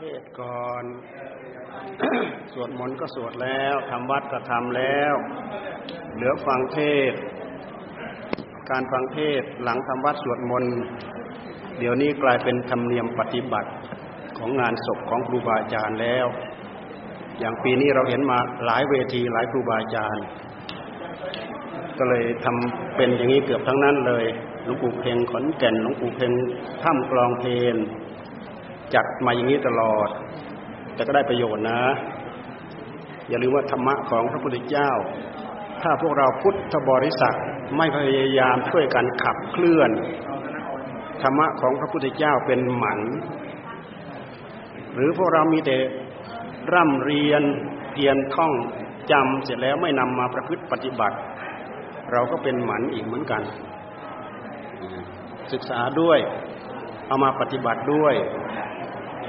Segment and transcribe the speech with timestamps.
[0.00, 0.84] เทศก่อน
[2.52, 5.14] สวดมนต์ก็สวดแล้วทำวัดก็ทำแล้ว
[6.14, 7.12] เหลือฟังเทศ
[8.70, 10.74] การฟังเทศหลังทำวัดสวดมนต์
[11.78, 13.70] เดี๋ยวนี้กลายเป็นธรรมเนียมปฏิบัติ
[14.38, 16.26] ของงานศพของครูบาอาจารย์แล้ว
[17.38, 20.24] อย่างปีนี้เราเห็นมาหลายเวทีหลายครูบาอาจารย์
[21.98, 24.24] ก็เลยทำเป็นอย่างนี้เกือบทั้งนั้นเลย
[24.64, 26.32] หลวงปู่เพลงขอนแก่นหลวงปู่เพลง
[26.82, 27.76] ถ้ำกลองเพลน
[28.94, 30.08] จัดมาอย่างนี้ตลอด
[30.94, 31.80] แต่ก็ได้ประโยชน์นะ
[33.28, 34.90] อย่าลืมว่าธรรมะของพระพุทธเจ้า
[35.82, 37.36] ถ้าพวกเราพุทธบริษัท
[37.76, 39.90] ไม่พยายามช่วยกันขับเคลื่อน
[41.22, 43.00] ธรรมะของพระพุทธเจ้าเป็นหมัน
[44.94, 45.76] หรือพวกเรามีแต่
[46.72, 47.42] ร่ำเรียน
[47.92, 48.52] เพียนท่อง
[49.10, 51.16] จำเสร็จแล้วไม่นำมาประพฤติปฏิบัติ
[52.12, 53.42] เราก็เป็นหมันอีกเหมือนกัน
[55.52, 56.18] ศึกษาด้วย
[57.08, 58.14] เอามาปฏิบัติด้วย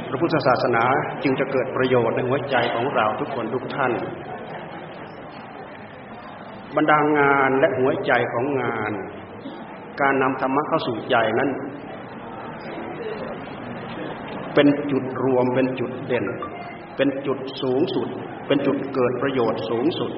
[0.09, 0.83] พระพุทธศาสนา
[1.23, 3.91] จึงจะเกิดประโยชน์ในหัวใจของเราทุกคนทุกท่าน
[6.75, 8.91] บรรดางานและหัวใจของงาน
[10.01, 11.49] การนำธรรมะเข้าสู่ใจนั้น
[14.53, 16.25] เป็นจุดรวมเป็นจุดเด่น
[16.97, 18.07] เป็นจุดสูงสุด
[18.47, 20.11] เป็นจุดเกิดประโยชน์สูงสุด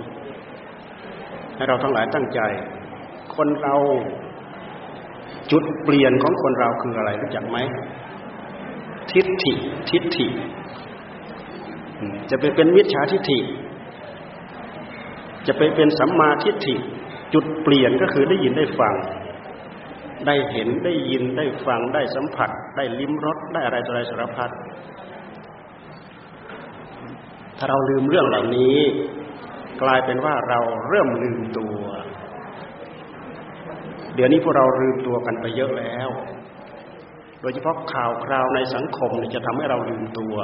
[1.56, 2.39] ให้เราทั้งหลายตั้งใจ
[3.36, 3.75] คนเรา
[5.52, 7.58] จุดเปลี่ยนของคนเราคืออะไรรู้จักไหม
[9.11, 9.53] ทิฏฐิ
[9.89, 10.27] ทิฏฐิ
[12.30, 13.39] จะไปเป็นมิจฉาทิฏฐิ
[15.47, 16.75] จะไปเป็นสัมมาทิฏฐิ
[17.33, 18.95] จุดเปลี่ยนก็คือได้ยินได้ฟัง
[20.28, 24.50] ได้เห็นได้ยินได้ฟังได้สัมผัส ได้ลิ้มรสได้อะไรต่ออะไรสารพัด
[27.58, 28.78] ถ้าเราลืมเรื่องเหล่านี้
[29.81, 31.78] กลายเป็นว่าเราเริ่มลืมตัว
[34.16, 36.09] เดี๋ยวนี้พวกเราลืมตัวกันไปเยอะแล้ว
[37.42, 40.36] โดยเฉพาะข่าวคราวในสังคมจะทำให้เราลืมตัว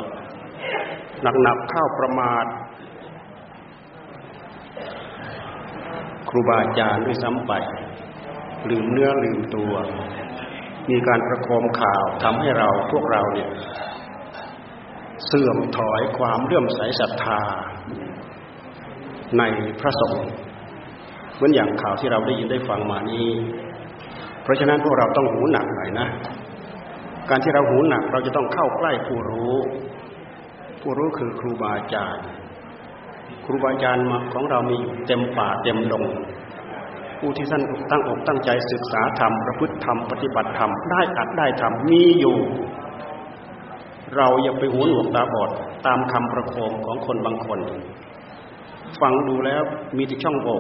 [1.41, 2.45] หนักๆเข้าประมาท
[6.29, 7.53] ครูบาอาจารย์ด้วยซ้ำไป
[8.69, 9.73] ลืมเนื้อลืมตัว
[10.89, 13.49] มีการประโคมข่าวทำให้เราพวกเราเนี่ย
[15.27, 17.41] เสื่อมถอยความเลื่อมใสศรัทธา
[19.37, 19.43] ใน
[19.79, 20.25] พระสงฆ์
[21.35, 23.29] เหมือนอย่างข่าวที่เราได้ยินได้ฟังมานี้
[24.43, 26.07] เพราะฉะนั้นพวกเราต้องหูหนักหน่อยนะ
[27.29, 29.55] การที่เราหูหนักเราจะต้องเข้าใกล้ผู้รู้
[30.81, 32.25] ผู้รู้คือครูบาอาจารย์
[33.45, 36.05] ครูบาอาจารย์ของเรามีอยู่เต็มป่าเต็มดง
[37.19, 42.37] ผู้ที่ท่านตั้งอกตั้งใจศึกษาธรรมประพฤติธรรมปฏิบัติธรรมได้อัดได้ทำมีอยู่
[44.17, 45.49] เราอย่าไปหูหนวกตาบอด
[45.85, 47.59] ตามคำประโคมของคนบางคน
[49.01, 49.63] ฟังดูแล้ว
[49.97, 50.59] มีแต่ช่องโหว่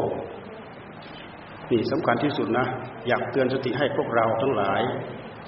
[1.71, 2.65] นี่สำคัญที่สุดนะ
[3.07, 4.81] อยากเตือนสติให้พวกเราทั้งหลาย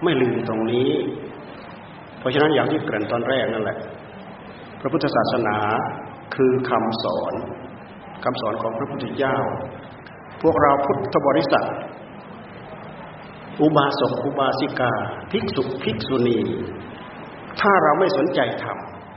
[0.03, 0.89] ไม่ลืมตรงนี้
[2.19, 3.77] เพราะฉะนั้นอย่างที่เกริ่นตอนแรกนั่นแหละ
[4.79, 5.57] พระพุทธศาสนา
[6.35, 7.33] คือคำสอน
[8.23, 9.37] คำสอนของพระพุทธเจ้า
[10.41, 11.65] พวกเราพุทธบริษัท
[13.61, 14.91] อุบาสกอุบาสิกา
[15.31, 16.39] ภิกษุภิกษุณี
[17.59, 18.65] ถ้าเราไม่สนใจท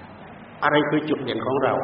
[0.05, 1.75] ำอะไรคือจุดเด่นของเรา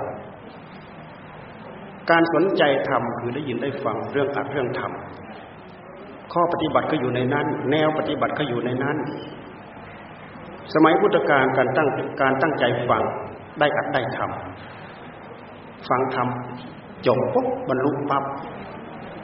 [2.10, 5.23] การสนใจทำคือได้ยินได้ฟังเรื่องอัดเรื่องทำ
[6.34, 8.96] ข้อปฏิบัติก็อยู่ในนั้น แนวปฏิบัติก็อยู่ในนั้น
[10.74, 11.88] สมัยพุทธกาลการตั้ง
[12.20, 13.02] การตั้งใจฟัง
[13.58, 18.24] ได้อัดได้ทำฟังทำจบปุ๊บบรรลุปั๊บ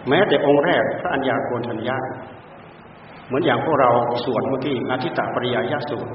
[0.09, 1.99] แม้แต่องค์แรกพระอัญญาโกณทัญญา
[3.27, 3.91] เหมือนอย่างพวกเรา
[4.25, 6.13] สวดเมื่อกี้อาทิตตปริยายาสูตร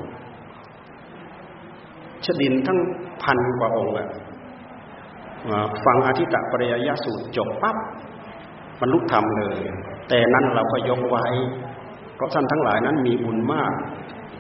[2.26, 2.80] ชดินทั้ง
[3.24, 4.08] พันกว่าองค์อะ
[5.86, 7.78] ฟังอาทิตตปริยายาสูตรจบปั๊บ
[8.80, 9.58] บรรลุธรรมเลย
[10.10, 11.26] แต่นั้นเราก็ยกไว้
[12.16, 13.74] เพราะท่านทั้งหลายนั้นมีบุญมาก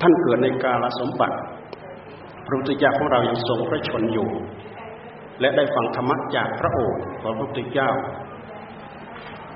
[0.01, 1.37] ท่านเกิดในกาลสมบัติ
[2.45, 4.29] พระพุทธเจ้าของเรายังทรงพระชนอยู่
[5.39, 7.89] และได้ฟังธรรมะจากพระโอษฐ์ของพระพุทธเจ้า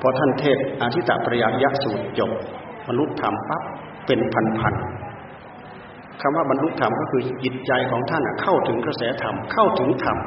[0.02, 2.32] พอท่านเทศอาทิตตปริยยสูตรจบ
[2.86, 3.64] บรรลุธรรมปั๊บ
[4.06, 4.20] เป็น
[4.60, 10.18] พันๆคำว่าบรรลุธรรมก็คือจิตใจของท่านเข้าถึงกระแสธรรมเข้าถึงธรรม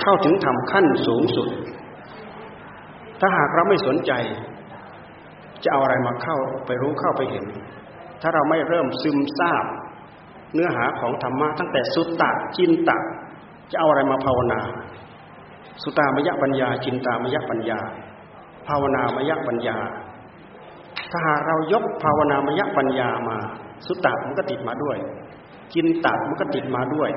[0.00, 1.48] เข้าถึงธรรมขั้นสูงสุด
[3.20, 4.12] ถ้าหากเราไม่สนใจ
[5.62, 6.36] จะเอาอะไรมาเข้า
[6.66, 7.46] ไปรู้เข้าไปเห็น
[8.22, 9.64] ถ้าเราไม่เริ่มซึมซาบ
[10.54, 12.98] เนื้อหาของธรรมะตั้งแต่สุตตะจินตะ
[13.70, 14.60] จะเอาอะไรมาภาวนา
[15.82, 17.80] สุตตามยปัญญา จินตามยปัญญา
[18.68, 19.76] ภาวนามยปัญญา
[21.10, 23.36] ถ้าหากเรายกภาวนามยปัญญามา
[23.86, 24.96] สุตตะมันก็ติดมาด้วย
[25.74, 27.10] จินตะมันก็ติดมาด้วย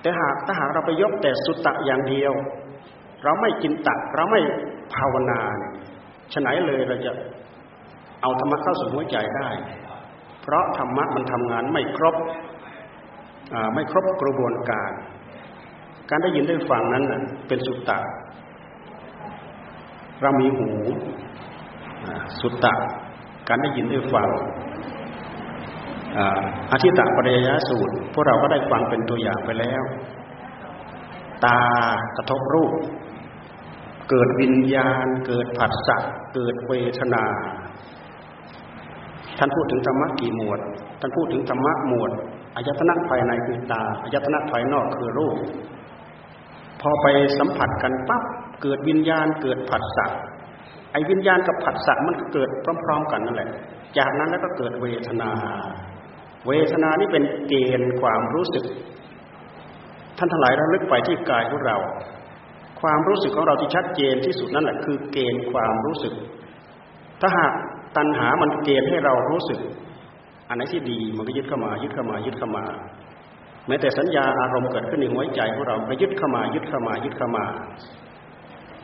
[0.00, 2.32] แต่หากถ้าหากเราไปยกแต่สุตตะอย่างเดียว
[3.24, 4.40] เราไม่จินตะเราไม่
[4.94, 5.72] ภาวนาเนี่ย
[6.32, 7.12] ฉะไหนเลยเราจะ
[8.22, 9.48] เอาธรรมะเข้าสู่หัวใจได้
[10.42, 12.16] เพราะธรรมะมันทำงานไม่ครบ
[13.74, 14.92] ไม่ครบกระบวนการ
[16.10, 17.04] การได้ยินได้ฟังนั้น
[17.48, 17.98] เป็นสุตตะ
[20.22, 20.70] เรามีหู
[22.40, 22.74] สุตตะ
[23.48, 24.28] การได้ยินได้ฟัง
[26.72, 29.82] อาทิตตปริยสูตร พวกเราก็ได้ฟังเป็นตัวอย่างไปแล้ว
[31.44, 31.58] ตา
[32.16, 32.72] กระทบรูป
[34.10, 35.96] เกิดวิญญาณ เกิดผัสสะ
[36.34, 37.24] เกิดเวทนา
[39.38, 40.60] ท่านพูดถึงธรรมะกี่หมวด
[41.00, 42.10] ท่านพูดถึงธรรมะหมวด
[42.56, 45.36] อายตนะภายในคือตาอายตนะภายนอกคือรูป
[46.80, 47.06] พอไป
[47.38, 48.22] สัมผัสกันปั๊บ
[48.62, 50.06] เกิดวิญญาณเกิดผัสสะ
[50.92, 52.50] ไอ้วิญญาณกับผัสสะมันเกิด
[52.84, 53.50] พร้อม ๆ กันนั่นแหละ
[53.98, 55.30] จากนั้นแล้วก็เกิดเวทนา
[56.46, 58.64] เวทนานี่เป็นเกณฑ์ความรู้สึก
[60.18, 61.76] ท่านทั้งหลายระลึกไปที่กายของเรา
[62.84, 66.14] ความรู้สึกของเราที่ชัดเจนที่สุดนั่นแหละคือเกณฑ์ความรู้สึก
[67.20, 67.52] ถ้าหาก
[67.96, 69.60] ตัณหามันเกณฑ์ให้เรารู้สึก
[70.48, 72.64] อันไหนที่ดีมันก็ยึดเข้ามา ยึดเข้ามายึดเข้ามา
[73.66, 77.44] แม้แต่สัญญาอารมณ์เกิดขึ้นในหัวใจของเราก็ยึดเข้ามา ยึดเข้ามายึดเข้ามา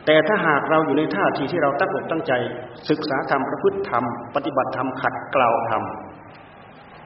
[0.05, 2.33] แต่ถ้าหากเราอยู่ในท่าทีที่เราตั้งอกตั้งใจ
[2.89, 4.03] ศึกษาธรรมประพฤติธรรม
[4.35, 5.83] ปฏิบัติธรรมขัดเกลาธรรม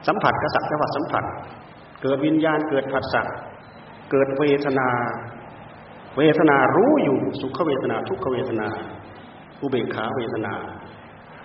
[0.06, 1.24] สัมผัสกษัตริย์ว่าสัมผัส
[2.02, 3.22] เกิดวิญญาณเกิดผัสสะ
[4.10, 4.88] เกิดเวทนา
[6.18, 8.68] เวทนารู้อยู่สุขเวทนาทุกขเวทนา
[9.60, 10.54] อุเบกขาเวทนา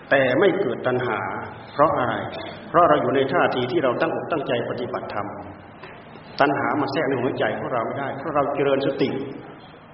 [0.09, 1.19] แต่ไม่เกิดตัณหา
[1.73, 2.13] เพราะอะไร
[2.69, 5.27] เพราะเราอยู่ในท่าทีที่เราตั้งอกตั้งใจปฏิบัติธรรม
[6.39, 9.09] ตัณหามาแทรกในหัวใจของเราไม่ได้ เพราะเราเจริญสติ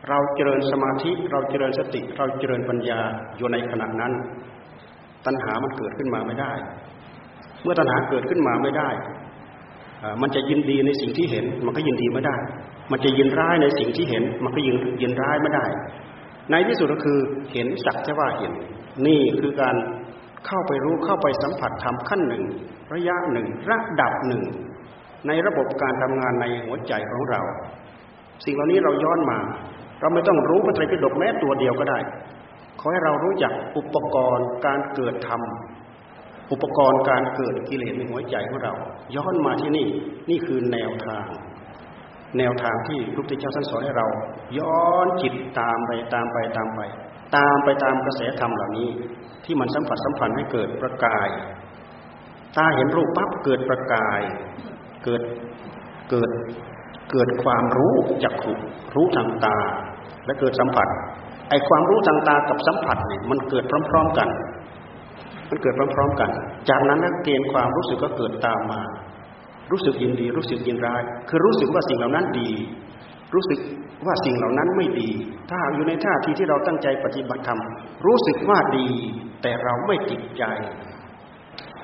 [0.10, 3.00] เราเจริญสมาธิ เราเจริญสติ เราเจริญปัญญา
[3.38, 4.14] อยู่ในขณะนั้น
[5.26, 6.54] ตัณหามันเกิดขึ้นมาไม่ได้
[7.64, 8.90] เมื่อตัณหาเกิดขึ้นมาไม่ได้
[10.22, 12.36] มันจะยินดีในสิ่งที่เห็น มันก็ยินดีไม่ได้
[12.92, 15.66] มันจะยินร้ายในสิ่งที่เห็น มันก็ยินยินร้ายไม่ได้
[16.52, 17.20] ในที่สุดก็คือ
[17.54, 18.52] เห็นสักแต่ว่าเห็น
[19.08, 19.76] นี่คือการ
[20.46, 22.44] เข้าไปรู้เข้าไปสัมผัสธรรมขั้นหนึ่ง
[22.94, 24.44] ระยะหนึ่งระดับหนึ่ง
[25.28, 27.42] ในระบบการทำงานในหัวใจของเรา
[28.46, 29.40] สิ่งเหล่านี้เราย้อนมา
[30.02, 32.00] เราไม่ต้องรู้พระไตรปิฎกแม้ตัวเดียวก็ได้
[32.80, 35.42] ขอให้เรารู้จักอุปกรณ์การเกิดธรรม
[36.52, 38.74] อุปกรณ์การเกิดกิเลสในหัวใจของเรา
[39.16, 39.88] ย้อนมาที่นี่
[40.30, 41.28] นี่คือแนวทาง
[42.38, 44.08] แนวทางที่พระพุทธเจ้าท่านสอนให้เรา
[44.58, 46.82] ย้อนจิตตามไปตามไปตามไป
[47.36, 48.90] ตามไปตามกระแสธรรมเหล่านี้
[49.46, 51.30] ที่มันสัมผัสสัมพันธ์ให้เกิดประกาย
[52.58, 54.22] ตาเห็นรูปปั๊บเกิดประกาย
[55.04, 55.22] เกิด
[56.10, 56.30] เกิด
[57.12, 58.54] เกิดความรู้จักขุ
[58.96, 59.58] รู้ทางตา
[60.26, 60.88] และเกิดสัมผัส
[61.50, 64.30] ไอความรู้ทางตากับสัมผัสเนี่ยมันเกิดพร้อม ๆกัน
[65.50, 66.30] มันเกิดพร้อม ๆ กัน
[66.70, 68.82] จากนั้นเกณฑ์ความรู้สึกก็เกิดตามมา
[69.72, 72.50] รู้สึกยินดี รู้สึกยินร้าย คือรู้สึกว่าสิ่งเหล่านั้นดี
[73.34, 73.60] รู้สึก
[74.06, 75.10] ว่าสิ่งเหล่านั้นไม่ดี
[75.50, 77.60] ถ้าอยู่ในท่าทีที่เราตั้งใจปฏิบัติธรรม
[78.06, 78.88] รู้สึกว่าดี
[79.42, 80.44] แต่เราไม่ติดใจ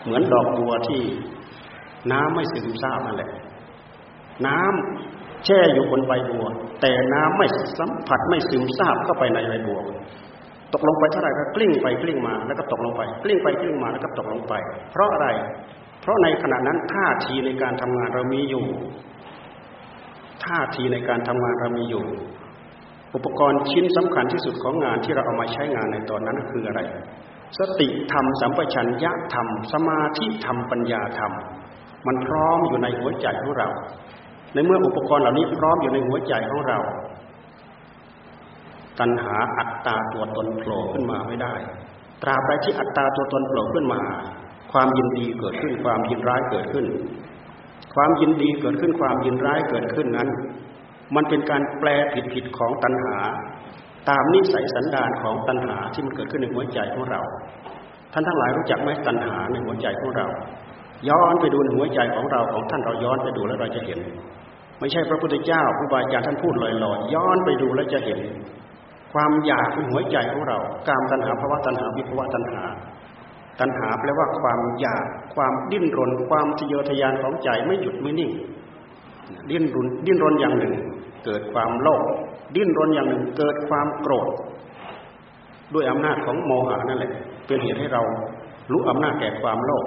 [0.03, 1.01] เหมือนดอกบัวที่
[2.11, 3.31] น้ำไม่ซึมซาบนั่นแหละ
[4.47, 6.45] น้ำแช่อยู่บนใบบัว
[6.81, 7.47] แต่น้ำไม่
[7.79, 9.79] สัมผัสไม่ซึมซาบเข้าไปในใบบัว
[10.73, 14.53] ตกลงไปเท่าไหร่ก็กลิ้งไปกลิ้งมา แล้วก็ตกลงไป กลิ้งไปกลิ้งมาแล้วก็ตกลงไป
[14.91, 15.27] เพราะอะไร
[16.03, 18.65] เพราะในขณะนั้นท่าทีในการทำงานเรามีอยู่
[20.45, 22.03] ท่าทีในการทำงานเรามีอยู่
[23.15, 26.79] อุปกรณ์ชิ้นสำคัญที่สุดของงานที่เราเอามาใช้งานในตอนนั้นคืออะไร
[27.57, 31.31] สติธรรมสัมปชัญญะธรรม สมาธิธรรมปัญญาธรรม
[32.07, 33.69] มันพร้อมอยู่ในหัวใจของเรา
[34.53, 36.79] ในเมื่ออุปกรณ์เหล่านี้พร้อมอยู่ในหัวใจของเรา
[38.99, 41.53] ตัณหาอัตตาตัวตนโผล่ขึ้นมาไม่ได้
[42.23, 44.01] ตราบใดที่อัตตาตัวตนโผล่ขึ้นมา
[44.73, 46.85] ความยินดีเกิดขึ้น ความยินร้ายเกิดขึ้น
[47.95, 50.29] ความยินดีเกิดขึ้น ความยินร้ายเกิดขึ้นนั้น
[51.15, 53.17] มันเป็นการแปลผิดผิดของตัณหา
[54.09, 57.21] ตามนิสัยสันดานของตัณหาที่มันเกิดขึ้นในหัวใจของเรา
[58.13, 60.27] ท่านทั้งหลายรู้จักไหมตัณหาในหัวใจของเรา
[61.09, 63.99] ย้อนไปดูในหัวใจของเราของท่านเราย้อนไปดูแล้วเราจะเห็น
[64.79, 68.19] ไม่ใช่พระพุทธเจ้าครูบาอาจารย์ท่านพูดลอยๆย้อนไปดูแล้วจะเห็น
[69.13, 72.61] ความอยากในหัวใจของเรา กามตัณหาภาวะตัณหาวิภาวะตัณหา
[73.59, 75.05] ตัณหาแปลว่าความอยาก
[75.35, 78.31] ความดิ้นรน ความทะเยอทะยานของใจไม่หยุดไม่นิ่ง
[79.49, 80.73] ดิ้นรนดิ้นรนอย่างหนึ่ง
[81.25, 82.03] เกิดความโลภ
[82.55, 84.27] ดิ้นรนอย่างหนึ่ง เกิดความโกรธ
[85.73, 87.11] ด้วยอำนาจของโมหะนั่นแหละ
[87.47, 88.01] เป็นเหตุให้เรา
[88.71, 89.85] รู้อำนาจแก่ความโลภ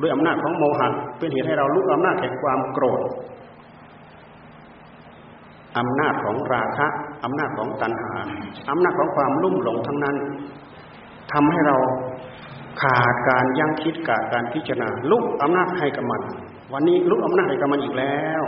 [0.00, 0.88] ด้วยอำนาจของโมหะ
[1.18, 3.00] เป็นเหตุให้เรารู้อำนาจแก่ความโกรธ
[5.78, 6.86] อำนาจของราคะ
[7.24, 8.12] อำนาจของตัณหา
[8.70, 10.16] อำนาจของความลุ่มหลงทั้งนั้น
[11.32, 11.76] ทำให้เรา
[12.82, 16.22] ขาดการยั้งคิดขาดการพิจารณาลุกอำนาจให้กับมัน
[16.72, 18.42] วันนี้ลุกอำนาจให้กับมันอีกแล้ว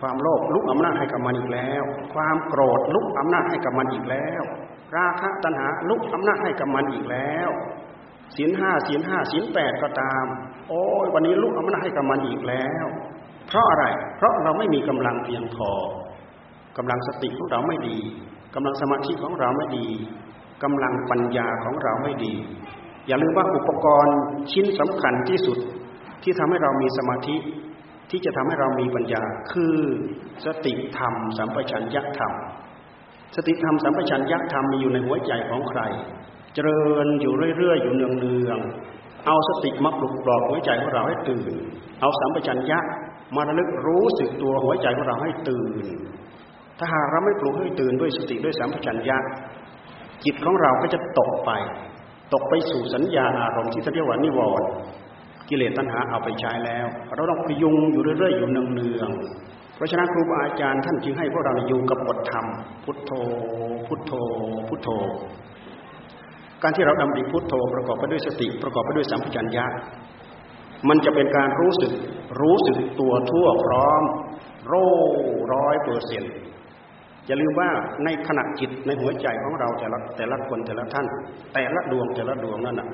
[0.00, 1.82] ความโลภลุกอำนาจให้กับมันอีกแล้ว
[2.14, 4.42] ความโกรธลุกอำนาจให้กับมันอีกแล้ว
[4.96, 7.50] ราคะตัณหาลุกอำนาจให้กับมันอีกแล้ว
[8.36, 10.24] ศีลห้าศีลห้าศีลแปดก็ตาม
[10.68, 12.86] โอ้ยวันนี้ลุกอำนาจให้กับมันอีกแล้ว
[13.48, 15.70] เพราะอะไร เพราะเราไม่มีกำลังเพียงพอ
[16.76, 17.98] กำลังสติของเราไม่ดี
[18.54, 19.88] กำลังสมาธิของเราไม่ดี
[20.62, 22.34] กำลังปัญญาของเราไม่ดี
[23.08, 24.18] อย่าลืมว่าอุปกรณ์
[24.52, 25.58] ชิ้นสำคัญที่สุด
[26.22, 27.36] ที่ทำให้เรามีสมาธิ
[28.10, 29.22] ที่จะทำให้เรามีปัญญา
[29.52, 29.76] คือ
[30.44, 32.32] สติธรรม สัมปชัญญะธรรม
[33.36, 35.80] สติธรรมสัมปชัญญะธรรมมีอยู่ในหัวใจของใคร
[36.54, 41.52] เจริญอยู่เรื่อยๆอยู่เนืองๆเอาสติมาปลุกปลอบหัวใจของเราให้ตื่น
[42.00, 42.78] เอาสัมปชัญญะ
[43.36, 45.70] มาระลึกรู้สึกตัวหัวใจของเราให้ตื่น
[46.78, 49.18] ถ้าหากเราไม่ปลุกให้ตื่นด้วยสติด้วยสัมปชัญญะ
[50.24, 51.50] จิตของเราก็จะตกไป
[52.32, 54.68] ตกไปสู่สัญญาอารมณ์ที่เรียกว่านิวรณ์
[55.48, 62.46] กิเลสตัณหาเอาไปใช้แล้ว เราต้องพยุงอยู่เรื่อยๆอยู่เนืองๆเพราะฉะนั้นครูบาอาจารย์ท่านจึงให้พวกเราอยู่กับบทธรรม
[62.84, 63.12] พุทโธ
[63.86, 64.12] พุทโธ
[64.68, 64.88] พุทโธ
[66.62, 69.66] การที่เราดำริพุทโธประกอบไปด้วยสติประกอบไปด้วยสัมปชัญญะ
[70.88, 71.92] มันจะเป็นการรู้สึก
[72.40, 74.02] รู้สึกตัวทั่วพร้อม
[74.66, 74.88] โร่
[75.54, 76.32] ร้อยเปอร์เซ็นต์
[77.28, 77.70] อย่าลืมว่า
[78.04, 81.06] ในขณะจิตในหัวใจของเราแต่ละแต่ละคนแต่ละท่าน
[81.54, 82.88] แต่ละดวงแต่ละดวงนั่นน่ะ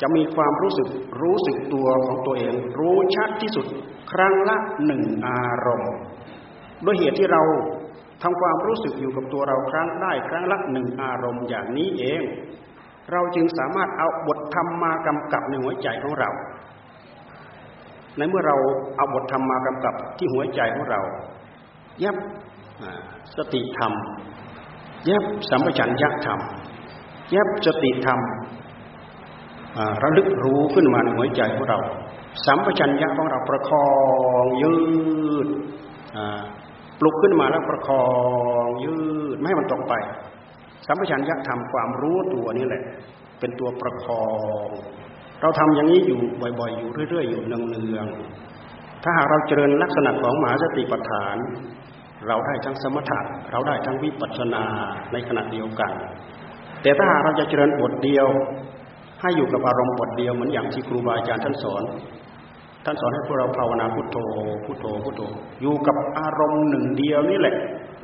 [0.00, 0.88] จะมีความรู้สึก
[1.22, 3.66] รู้สึกตัวของตัวเอง รู้ชัดที่สุด
[4.12, 5.92] ครั้งละหนึ่งอารมณ์
[6.84, 7.42] ด้วยเหตุที่เรา
[8.22, 12.22] ทำความรู้สึกอยู่กับตัวเราครั้งได้ครั้งละหนึ่งอารมณ์อย่างนี้เอง
[13.12, 16.30] เราจึงสามารถเอาบทธรรมมากำกับในหัวใจของเรา
[18.16, 18.56] ในเมื่อเรา
[18.96, 21.00] เอาบทธรรมมากำกับที่หัวใจของเรา
[22.04, 22.16] ยับ
[23.36, 23.92] สติธรรม
[25.08, 26.38] ยับสัมปชัญญะธรรม
[27.34, 28.20] ยับสติธรรม
[30.02, 31.78] ระลึกรู้ขึ้นมาในหัวใจของเรา
[32.46, 33.88] สัมปชัญญะของเราประคอ
[34.42, 34.74] งยื
[35.46, 35.48] ด
[37.00, 38.04] ปลุกขึ้นมาแล้วประคอ
[38.64, 38.98] งยื
[39.34, 39.94] ดไม่ให้มันตกไป
[40.86, 42.82] สัมปชัญญะทำความรู้ตัวนี่แหละ
[43.40, 44.24] เป็นตัวประคอ
[44.66, 44.68] ง
[45.40, 46.20] เราทำอย่างนี้อยู่
[46.60, 51.36] บ่อยๆ อยู่เรื่อยๆ อยู่เนืองๆถ้าหากเราเจริญลักษณะของมหาสติปัฏฐาน
[52.28, 53.20] เราได้ทั้งสมถะ
[53.52, 54.64] เราได้ทั้งวิปัสสนา
[55.12, 55.92] ในขณะเดียวกัน
[56.82, 58.26] แต่ถ้าหากเราจะเจริญบทเดียว
[59.20, 61.82] ให้อยู่กับอารมณ์บทเดียวเหมือนอย่างที่ครูบาอาจารย์ท่านสอน
[62.84, 64.16] ท่านสอนให้พวกเราภาวนาพุทโธ
[64.64, 65.22] พุทโธพุทโธ
[65.60, 67.54] อยู่กับอารมณ์หนึ่งเดียวนี่แหละ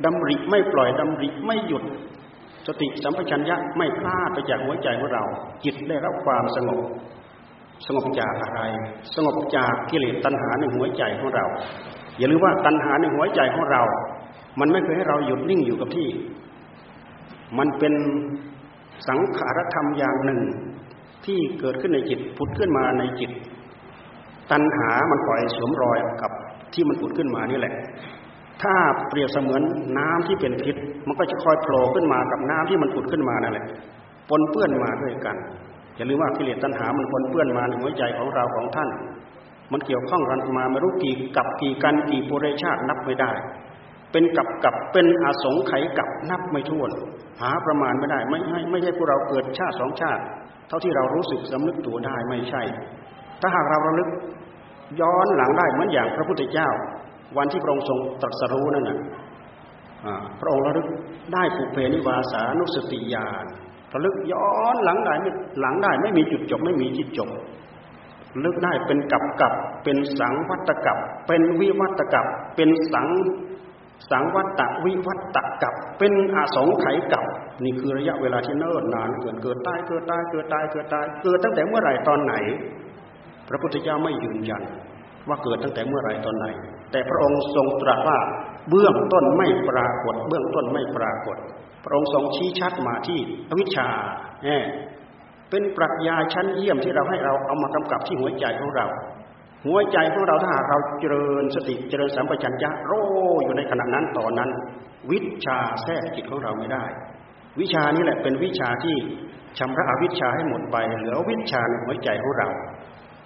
[0.05, 1.83] ดำริไม่ปล่อยดำริไม่หยุด
[2.67, 5.23] สติสัมปชัญญะไม่พลาดไปจากหัวใจของเรา
[5.63, 6.81] จิตได้รับความสงบ
[7.87, 8.61] สงบจากอะไร
[9.15, 11.45] สงบจากกิเลสตัณหาในหัวใจของเรา
[12.17, 13.81] อย่าลืมว่าตัณหาในหัวใจของเรา
[14.59, 16.07] มันไม่เคยให้เราหยุดนิ่งอยู่กับที่
[17.57, 17.93] มันเป็น
[19.07, 20.41] สังขารธรรมอย่างหนึ่ง
[21.25, 23.31] ที่เกิดขึ้นในจิตผุดขึ้นมาในจิต
[24.51, 26.31] ตัณหามันปล่อยสวมรอยกับ
[26.73, 27.73] ที่มันผุดขึ้นมานี่แหละ
[28.61, 28.75] ถ้า
[29.09, 29.61] เปรียบเสมือน
[29.97, 30.75] น้ำที่เป็นพิษ
[31.07, 33.65] มันก็จะคอยโผล่ขึ้นมากับน้ำที่มันผุดขึ้นมานั่นแหละ
[34.29, 35.37] ปนเปื้อนมาด้วยกัน
[35.95, 38.89] อย่าลืมว่ากิเลสตัณหามันปนเปื้อนมาในหัวใจของเราของท่าน
[39.71, 43.31] มันเกี่ยวข้องกันมาไม่รู้กี่กับกี่กันกี่ปุเรชาตินับไม่ได้
[44.11, 46.91] เป็นกับกับเป็นอาสงไขกับนับไม่ถ้วน
[47.41, 50.21] หาประมาณไม่ได้ไม่ไม่ไม่ใช่พวกเราเกิดชาติสองชาติ
[50.67, 52.61] เท่าที่เรารู้สึกสำนึกตัวได้ไม่ใช่
[53.41, 54.09] ถ้าหากเราระลึก
[55.01, 56.69] ย้อนหลังได้เหมือนอย่างพระพุทธเจ้า
[57.37, 58.99] วันที่พระองค์ทรงตรัสรู้นั่นน่ะ
[60.39, 60.87] พระองค์ระลึก
[61.33, 63.45] ได้ผูกเพนิวาสานุสติญาณ
[63.93, 65.13] ระลึกย้อนหลังได้
[65.61, 67.29] หลังได้ไม่มีจุดจบไม่มีจิตจบ
[68.43, 69.53] ลึกได้เป็นกับกับ
[69.83, 73.07] เป็นสังวัตกับ เป็นวิวัตกับ เป็นสัง
[74.11, 77.25] สังวัตตวิวัตกับ เป็นอาสงไขกับ
[77.63, 82.33] นี่คือระยะเวลาที่เนิ่นนานเกิดเกิดตายเกิดตายเกิดตายเกิดตายเกิดตั้งแต่เมื่อไหร่ตอนไหน
[83.49, 84.63] พระพุทธเจ้าไม่ยืนยัน
[85.27, 86.47] ว่าเกิดตั้งแต่เมื่อไหร่ตอนไหน
[86.91, 88.19] แต่พระองค์ทรงตรัสว่า
[88.69, 91.37] เบื้องต้นไม่ปรากฏ เบื้องต้นไม่ปรากฏ
[91.83, 93.19] พระองค์ทรงชี้ชัดมาที่
[93.49, 93.87] อวิชชา
[95.49, 98.85] เป็นปรัชญาชั้นเยี่ยมที่เราให้เราเอามากำกับที่หัวใจของเรา
[99.65, 102.93] หัวใจของเราถ้าหากเราเจริญสติเจริญสัมปชัญญะโร
[103.43, 104.49] อยู่ในขณะนั้นตอนนั้น
[105.11, 106.83] วิชาแทรกจิตของเราไม่ได้
[107.59, 108.95] วิชานี้แหละเป็นวิชาที่
[109.59, 112.49] ชำระอวิชชาให้หมดไปเหลือวิชาในหัวใจของเรา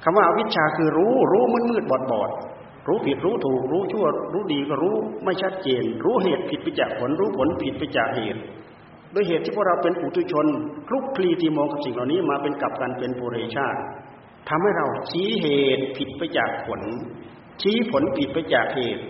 [0.04, 2.30] คำว่าอวิชาคือรู้รู้มืดมืดบอดบอด
[2.88, 8.42] รู้ผิดรู้ถูกรู้ชั่วรู้ดีก็รู้ไม่ชัดเจน รู้เหตุผิดไปจากผลรู้ผลผิดไปจากเหตุ
[9.12, 10.46] โดยเหตุที่พวกเราเป็นปุถุชน
[10.88, 13.80] คลุกคลีที่มองกับสิ่งเหล่านี้มาเป็นกับกันเป็นปุเรชาติ
[14.50, 16.82] ทำให้เราชี้เหตุผิดไปจากผล
[17.62, 19.03] ชี้ผลผิดไปจากเหตุ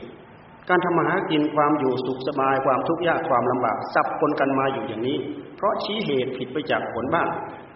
[0.69, 5.17] การทำมาหากินความอยู่สุขสบายความทุกข์ยากความลำบากสับปนกันมาอยู่อย่างนี้
[5.57, 7.27] เพราะชี้เหตุผิดไปจากผลบ้าง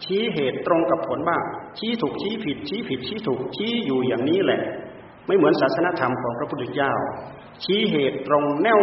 [0.04, 1.42] ชี้เหตุตรงกับผลบ้าง
[1.78, 4.62] ชี้ถูกชี้ผิดชี้ผิดชี้ถูกชี้อยู่อย่างนี้แหละ
[5.28, 6.92] ไม่เหมือนศาสนธรรมของพระพุทธเจ้า
[7.64, 8.80] ชี้เหตุตรงแนว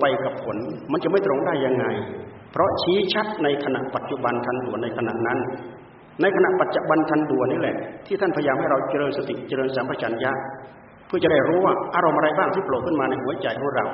[0.00, 0.56] ไปกับผล
[0.92, 1.86] มันจะไม่ตรงได้ยังไง
[2.52, 5.38] เพราะชี้ชัดในขณะปัจจุบันทันด่วนในขณะนั้น
[6.20, 7.76] ในขณะปัจจุบันทันด่วนนี่แหละ
[8.06, 10.32] ที่ท่านพยายามให้เราเจริญสติเจริญสัมปชัญญะ
[11.06, 13.86] เพื่อจะได้รู้ว่าอารมณ์อะไรบ้างที่โผล่ขึ้นมาในหัวใจของเรา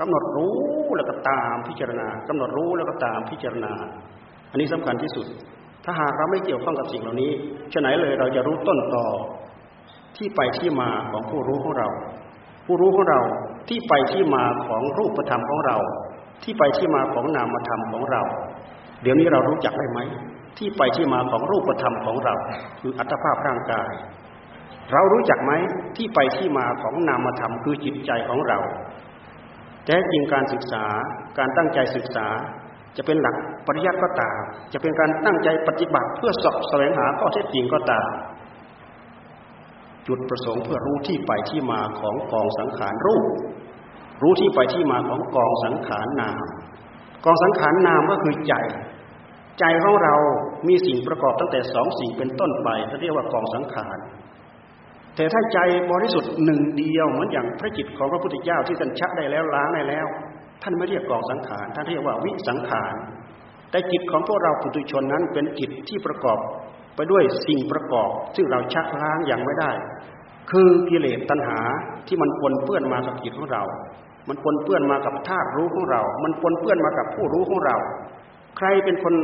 [0.00, 0.54] กำหนดรู้
[0.96, 3.72] แล้วก็ตามพิจารณากำหนดรู้แล้วก็ตามพิจารณา
[4.50, 5.26] อันนี้สำคัญที่สุด
[5.84, 7.30] ถ้าหากเราไม่เกี่ยวข้องกับสิ่งเหล่านี้
[7.72, 9.06] ฉะไหนเลยเราจะรู้ต้นตอ
[10.16, 11.88] ที่ไปที่มาของผู้รู้ของเรา
[12.66, 13.20] ผู้รู้ของเรา
[13.68, 15.76] ที่ไปที่มาของรูปธรรมของเรา
[16.42, 18.22] ที่ไปที่มาของนามธรรมของเรา
[19.02, 20.00] เดี๋ยวนี้เรารู้จักได้ไหม
[20.58, 22.34] ที่ไปที่มาของรูปธรรมของเรา
[22.80, 23.90] คืออัตภาพร่างกาย
[24.92, 25.52] เรารู้จักไหม
[25.96, 28.58] ที่ไปที่มาของนามธรรมคือจิตใจของเรา
[29.86, 30.84] แท้จริงการศึกษา
[31.38, 32.26] การตั้งใจศึกษา
[32.96, 34.38] จะเป็นหลักปริยัติก็ตาม
[34.72, 38.08] จะเป็นการตั้งใจปฏิบัติเพื่อสอบแสวงหาข้อเท็จจริงก็ตาม
[40.08, 43.24] จุดประสงค์เพื่อรู้ที่ไปที่มาของกองสังขารรูป
[44.22, 46.42] รู้ที่ไปที่มาของกองสังขารนาม
[47.24, 48.54] กองสังขารนามก็คือใจ
[49.60, 50.14] ใจของเรา
[50.68, 53.98] มีสิ่งประกอบตั้งแต่สองสิ่งเป็นต้นไปเขาเรียกว่ากองสังขาร
[55.16, 55.58] แต่ถ้าใจ
[55.92, 60.06] บริสุทธิ์หนึ่งเดียวเหมือนอย่างพระจิตของพระพุทธเจ้าที่ท่านชักได้แล้วล้างได้แล้ว
[60.62, 62.94] ท่านไม่เรียกกองสังขารท่านเรียกว่าวิสังขาร
[63.70, 66.38] แต่จิตของพวกเราปุถุชนนั้นเป็นจิตที่ประกอบ
[66.96, 69.70] ไปด้วยสิ่งประกอบ ซึ่งเราชักล้างอย่างไม่ได้
[70.50, 71.58] คือกิเลสตัณหา
[72.06, 73.62] ที่มันปนเปื้อนมากับจิตของเรา
[74.28, 77.76] มันปนเปื้อนมากับธาตุรู้ของเรา มันปนเปื้อนมากับผู้รู้ของเรา
[78.58, 79.14] ใครเป็นคน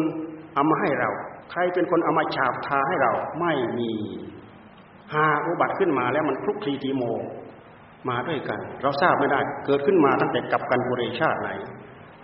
[0.55, 1.11] เอามาให้เรา
[1.51, 3.91] ใครเป็นคนเอามาฉาบทาให้เราไม่มี
[5.13, 7.03] หาอุบัติขึ้นมาแล้วมันคลุกคลีทีโม
[8.09, 11.51] มาด้วยกัน เราทราบไม่ได้เกิดขึ้นมาตั้งแต่กับกันบุรีชาติไหน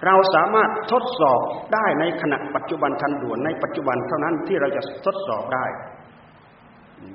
[0.06, 1.40] เราสามารถทดสอบ
[1.74, 5.66] ได้ในขณะปัจจุบันทันด่วนในปัจจุบันเท่านั้นที่เราจะทดสอบได้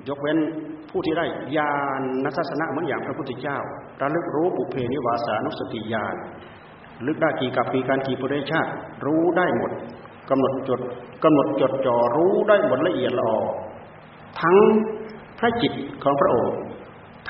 [0.08, 0.38] ยกเว้น
[0.90, 1.26] ผู้ที่ได้
[1.58, 3.58] ญาณนัทสนะเหมือนอย่างพระพุทธเจ้า
[4.02, 6.16] ระลึกรู้ปุเพนิวาสานุสติญาณ
[7.08, 8.72] ลึกได้กี่กับปีการกี่ปุเรชาติ
[9.06, 9.72] รู้ได้หมด
[10.30, 10.80] กำหนดจด
[11.24, 13.40] กำหนดจดจ่อรู้ได้หมดละเอียดละออ
[14.42, 14.58] ทั้ง
[15.40, 16.54] พระจิตของพระองค์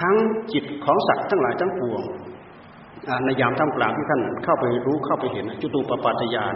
[0.01, 0.16] ทั้ง
[0.54, 2.01] จิตของสัตว์ทั้งหลายทั้งปวง
[3.25, 6.56] ในยามท่ามกลางที่ท่านเข้าไปรู้เข้าไปเห็นจุตูปปาตยาน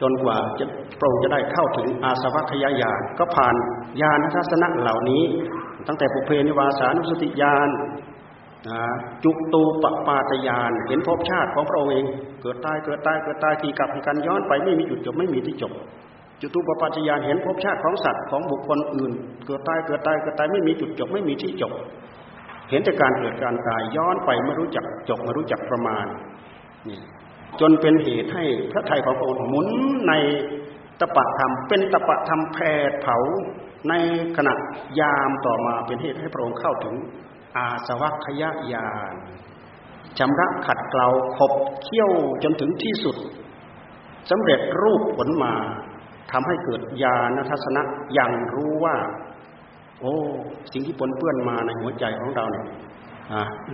[0.00, 0.64] จนกว่าจะ
[0.98, 3.54] พระองจะได้เข้าถึงอาสวัคยายานก็ผ่าน
[4.00, 5.22] ญาณทัศนะเหล่านี้
[5.86, 7.68] ตั้งแต่ปุเพนิวาสานุสติญาณ
[9.24, 12.04] จุตูปปาตยานเห็นภพชาติของพระองค์เอง
[12.42, 15.72] เกิดตายเกิดตายเกิดตายที่กับกันย้อนไปไม่มีจุดจบไม่มีที่จบ
[16.40, 19.12] จุตูปปัจจยานเห็นภพชาติของสัตว์ของบุคคลอื่น
[19.46, 21.72] เกิดตายเกิดตายเกิดตายไม่มีจุดจบไม่มีที่จบ
[22.70, 26.06] เห็นแต่การเกิดการตายย้อนไปไม่รู้จักจบไม่รู้จักประมาณ
[26.88, 27.00] นี่
[27.60, 29.66] จนเป็นเหตุให้พระไทยของพระองค์หมุน
[30.08, 30.12] ใน
[31.00, 32.58] ตปะธรรม เป็นตปะธรรมแผ
[32.90, 33.16] ดเผา
[33.88, 33.94] ใน
[34.36, 34.54] ขณะ
[35.00, 36.94] ยามต่อมาเป็นเหตุให้พระองค์เข้าถึง
[37.56, 39.14] อาสวัคยญาณ
[40.18, 41.52] ชำระขัดเกลาขบ
[41.82, 42.10] เคี่ยว
[42.42, 43.16] จนถึงที่สุด
[44.30, 45.54] สำเร็จรูปผลมา
[46.32, 47.82] ทำให้เกิดญาณทัศนะ
[48.14, 48.96] อย่างรู้ว่า
[50.00, 50.14] โอ้
[50.72, 52.66] สิ่งที่ปนเปื้อนมาในหัวใจของเราเนี่ย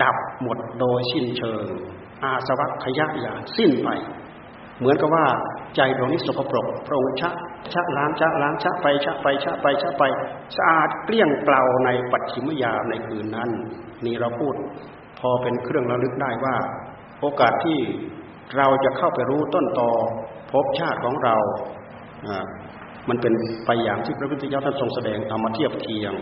[0.02, 1.66] ดับหมดโดยสิ้นเชิง
[2.22, 3.88] อาสวัคยะยาสิ้นไป
[4.78, 5.26] เหมือนกับว่า
[5.76, 7.30] ใจดวงนี้สกปรกพระองค์ชะ
[7.72, 10.02] ชะล้างชะล้างชะไปชะไปชะไปชะไป
[10.56, 13.50] สะอาดเกลี้ยงเปล่าในปัจฉิมยามในคืนนั้น
[14.04, 14.54] นี่เราพูด
[15.20, 16.56] พอเป็นเครื่องระลึกได้ว่า
[17.20, 17.78] โอกาสที่
[18.56, 19.90] เราจะเข้าไปรู้ต้นตอ
[20.50, 21.36] ภพชาติของเรา
[23.08, 23.32] มันเป็น
[23.66, 26.14] ไปอย่างที่พระพุทธเจ้าท่านทรงแสดงเอามาเทียบเคียง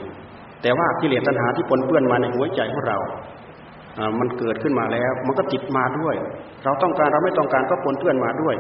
[0.63, 2.99] แต่ว่ากิเลสตัณหาที่ปนเปื้อนมาในหัวใจของเรา
[4.21, 6.15] มันเกิดขึ้นมาแล้ว มันก็ติดมาด้วย
[6.65, 8.55] เราต้องการเราไม่ต้องการก็ปนเปื้อนมาด้วย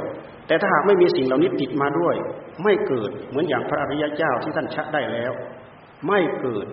[0.46, 2.14] แต่ถ้าหากไม่มีสิ่งเหล่านี้ติดมาด้วย
[2.64, 5.32] ไม่เกิดเหมือนอย่างพระอริยเจ้าที่ท่านชักได้แล้ว
[6.08, 6.66] ไม่เกิด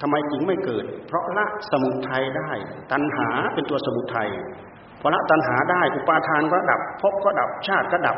[0.00, 2.50] ทำไมจึงไม่เกิด เพราะละสมุทัยได้
[2.92, 4.28] ตัณหาเป็นตัวสมุทัย
[5.00, 8.16] พอละตัณหาได้อุปาทานก็ดับภพก็ดับชาติก็ดับ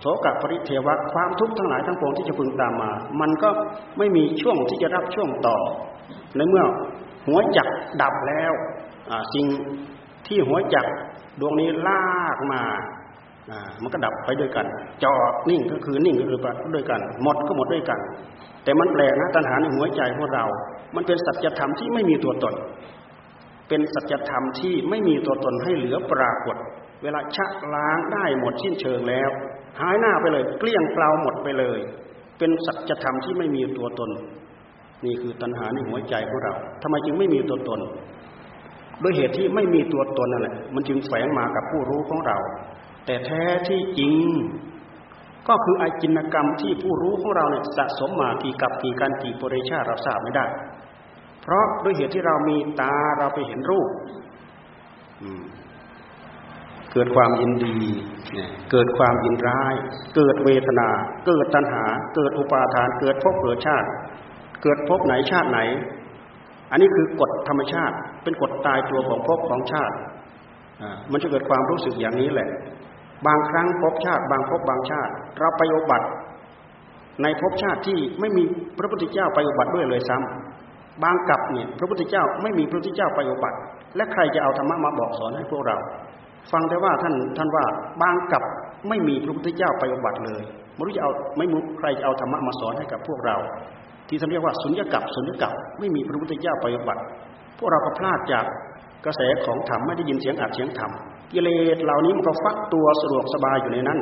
[0.00, 3.50] โสกปริเทวะความทุกข์ทั้งหลายทั้งปวงที่จะพึงตามมา มันก็
[3.98, 5.56] ไม่มีช่วงที่จะรับช่วงต่อ
[6.36, 6.64] ในเมื่อ
[7.26, 7.68] หัวจัก
[8.02, 8.52] ดับแล้ว
[9.34, 9.46] สิ่ง
[10.26, 10.86] ที่หัวจัก
[11.40, 12.62] ดวงนี้ลากมา
[13.82, 14.66] มันก็ดับไปด้วยกัน
[15.02, 17.98] จอดนิ่งก็คือนิ่งก็คือไปด้วยกัน หมดก็หมดด้วยกัน
[18.64, 20.44] แต่มันแปลกนะตัณหาในหัวใจของเรา
[20.94, 22.54] มันเป็นสัจธรรมที่ไม่มีตัวตน
[23.68, 26.56] เป็นสัจธรรมที่ไม่มีตัวตนให้เหลือปรากฏ
[27.02, 29.30] เวลาชะล้างได้หมดสิ้นเชิงแล้ว
[29.82, 31.80] หายหน้าไปเลย เกลี้ยงเปล่าหมดไปเลย
[32.38, 34.10] เป็นสัจธรรมที่ไม่มีตัวตน
[35.04, 37.80] นี่คือตัณหาในหัวใจของเราทำไมจึงไม่มีตัวตน
[39.02, 42.38] ด้วยเหตุที่ไม่มีตัวตนนั่นแหละ มันจึงแฝงมากับผู้รู้ของเรา
[43.06, 44.26] แต่แท้ที่จริง
[45.48, 50.44] ก็คืออาจินกรรมที่ผู้รู้ของเราเนี่ยสะสมมากี่กับกี่การกี่ปริชาเราทราบไม่ได้
[51.42, 53.88] เพราะด้วยเหตุที่เรามีตาเราไปเห็นรูป
[56.92, 57.76] เกิดความยินดี
[58.70, 59.74] เกิดความยินร้าย
[60.14, 60.88] เกิดเวทนา
[61.26, 63.88] เกิดตัณหา เกิดอุปาทาน เกิดภพเกิดชาติ
[64.62, 65.60] เกิดภพไหนชาติไหน
[66.70, 69.94] อันนี้คือกฎธรรมชาติ เป็นกฎตายตัวของภพของชาติ
[71.10, 72.48] มันจะเกิดความรู้สึกอย่างนี้แหละ
[73.26, 76.08] บางครั้งภพชาติ บางภพบางชาติ เราไปอุบัติ
[77.22, 78.42] ในภพชาติที่ไม่มี
[78.78, 83.58] พระพุทธเจ้าไปอุบัติด้วยเลยซ้ำบางกับเนี่ยพระพุทธเจ้าไม่มีพระพุทธเจ้าไปอุบัติ
[83.96, 85.76] และใครจะเอาธรรมะมาบอกสอนให้พวกเรา
[86.52, 87.64] ฟังแต่ว่าท่านท่านว่า
[88.02, 88.42] บางกับ
[88.88, 90.42] ไม่มีพระพุทธเจ้าไปอุบัติเลย
[90.74, 93.36] ไม่รู้จะเอาไม่รู้ใครจะเอาธรรมะมาสอนให้กับพวกเรา
[94.08, 97.02] ที่ท่านเรียกว่าสุญญกับสุญญกับไม่มีพระพุทธเจ้าไปอุบัติ
[97.58, 98.44] พวกเราก็พลาดจาก
[99.06, 100.90] กระแสของธรรมไม่ได้ยินเสียงอัดเสียงธรรม
[101.32, 103.98] กิเลสเหล่านี้มันก็ฟักตัวสะดวกสบายอยู่ในนั้น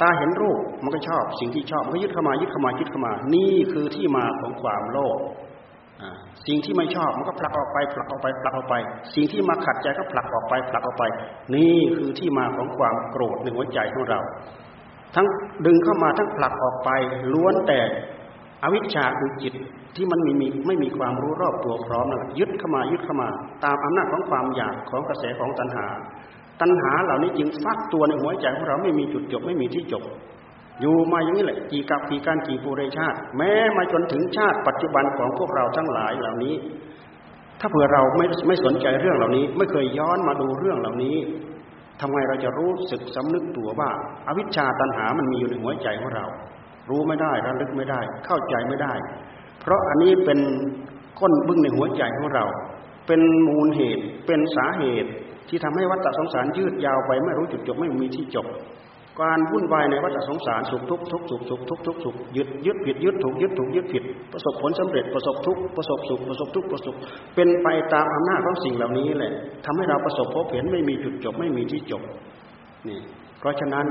[0.00, 5.18] ตาเห็นรูปมันก็ชอบสิ่งที่ชอบมันก็ยึดเข้ามายึดเข้ามายึดเข้ามา นี่คือที่มาของความโลภ
[6.46, 8.74] สิ่งที่ไม่ชอบมันก็ผลักออกไปผลักออกไปผลักออกไป
[9.14, 11.04] สิ่งที่มาขัดใจก็ผลักออกไปผลักออกไป
[11.54, 14.20] นี่คือที่มาของความโกรธในหัวใจของเรา
[15.14, 15.26] ทั้ง
[15.66, 16.90] ดึงเข้ามาทั้งผลักออกไป
[17.32, 17.80] ล้วนแต่
[18.62, 19.54] อวิชชาคือจิต
[19.96, 23.28] ที่มันมีมีไม่มีความรู้รอบตัวพร้อมนั่นยึดเข้ามายึดเข้ามา
[23.64, 25.86] ตามอำนาจของความอยากของกระแสของตัณหา
[26.60, 30.02] ตัณหาเหล่านี้จึงฟักตัวในหัวใจของเราไม่มีจุดจบไม่มีที่จบ
[30.82, 36.54] อยู่มาอย่างนี้แหละกี่กับกี่การกี่ปูเรชาติ แม้มาจนถึงชาติปัจจุบันของพวกเราทั้งหลายเหล่านี้
[37.60, 41.16] ถ้าเผื่อเราไม่ไม่สนใจเรื่องเหล่านี้ ไม่เคยย้อนมาดูเรื่องเหล่านี้
[42.00, 43.90] ทำไงเราจะรู้สึกสำนึกตัวว่า
[44.26, 46.24] อาวิชชาตัณหามันมีอยู่ในหัวใจของเรา
[46.90, 48.94] รู้ไม่ได้ระลึกไม่ได้ เข้าใจไม่ได้
[49.60, 50.38] เพราะอันนี้เป็น
[51.20, 52.44] ก้นบึ้งในหัวใจของเรา
[53.06, 55.10] เป็นมูลเหตุเป็นสาเหตุ
[55.48, 58.46] ที่ทำให้วัฏสงสารยืดยาวไปไม่รู้จุดจบไม่มีที่จบ
[59.20, 66.94] การวุ่นวายในวัฏสงสารสุขทุกข์ทุกสุขสุขทุกทุกสุขยึดยึดผิดยึดถูกยึดถูกยึดผิด ประสบผลสำเร็จประสบทุกประสบสุขประสบทุกประสบ
[67.34, 69.32] เป็นไปตามอำนาจของสิ่งเหล่านี้แหละ
[69.64, 72.02] ทำให้เราประสบพบเห็นไม่มีจุดจบไม่มีที่จบ
[72.88, 73.00] นี่
[73.38, 73.86] เพราะฉะนั้น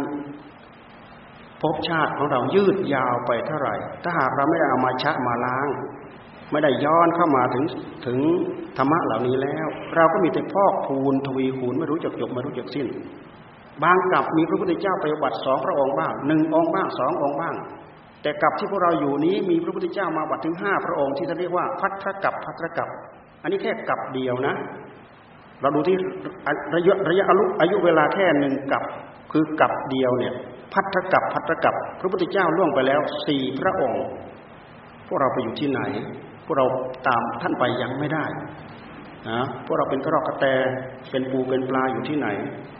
[1.62, 5.67] ภพชาติของเรายืดยาวไปเท่าไหร่ ถ้าหากเราไม่ได้เอามาชะมาล้าง
[6.51, 7.63] ไม่ได้ย้อนเข้ามาถึง
[8.05, 8.19] ถึง
[8.77, 12.88] ธรรมะเหล่านี้แล้ว เราก็มีแต่พอกพูนทวีคูณไม่รู้จักจบไม่รู้จักสิ้น
[13.84, 17.56] บางกับมีพระพุทธเจ้าไปบัติสองพระองค์บ้างหนึ่งองค์บ้างสององค์บ้าง
[18.22, 22.89] แต่กับที่พวกเราอยู่นี้มีพระพุทธเจ้ามาบัติถึงห้าพระองค์ที่ท่านเรียกว่าพัทธกับพัทธกับ
[23.44, 24.56] อันนี้แค่กับเดียวนะ
[25.62, 25.98] เราดูที่
[26.76, 27.26] ระยะระยะ
[27.62, 28.84] อายุเวลาแค่หนึ่งกับ
[29.32, 30.34] คือกับเดียวเนี่ย
[30.74, 34.04] พัทธกับพัทธกับ พระพุทธเจ้าล่วงไปแล้วสี่พระองค์
[35.08, 35.82] พวกเราไปอยู่ที่ไหน
[36.46, 36.65] พวกเรา
[37.08, 38.26] ตามท่านไปยังไม่ได้
[39.29, 40.45] นะพวกเราเป็นกระรอกกระแต
[41.12, 42.27] เป็นปูเป็นปลาอยู่ที่ไหน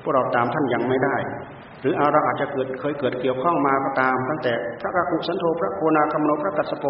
[0.02, 1.16] พวกเราตามท่านยังไม่ได้
[1.82, 6.86] หรือเราอาจจะเกิดเคยเกิดเกี่ยวข้องมาก็ตาม ตั้งแต่พระกกุสันโธพระโคนาคมโนพระกัสสโป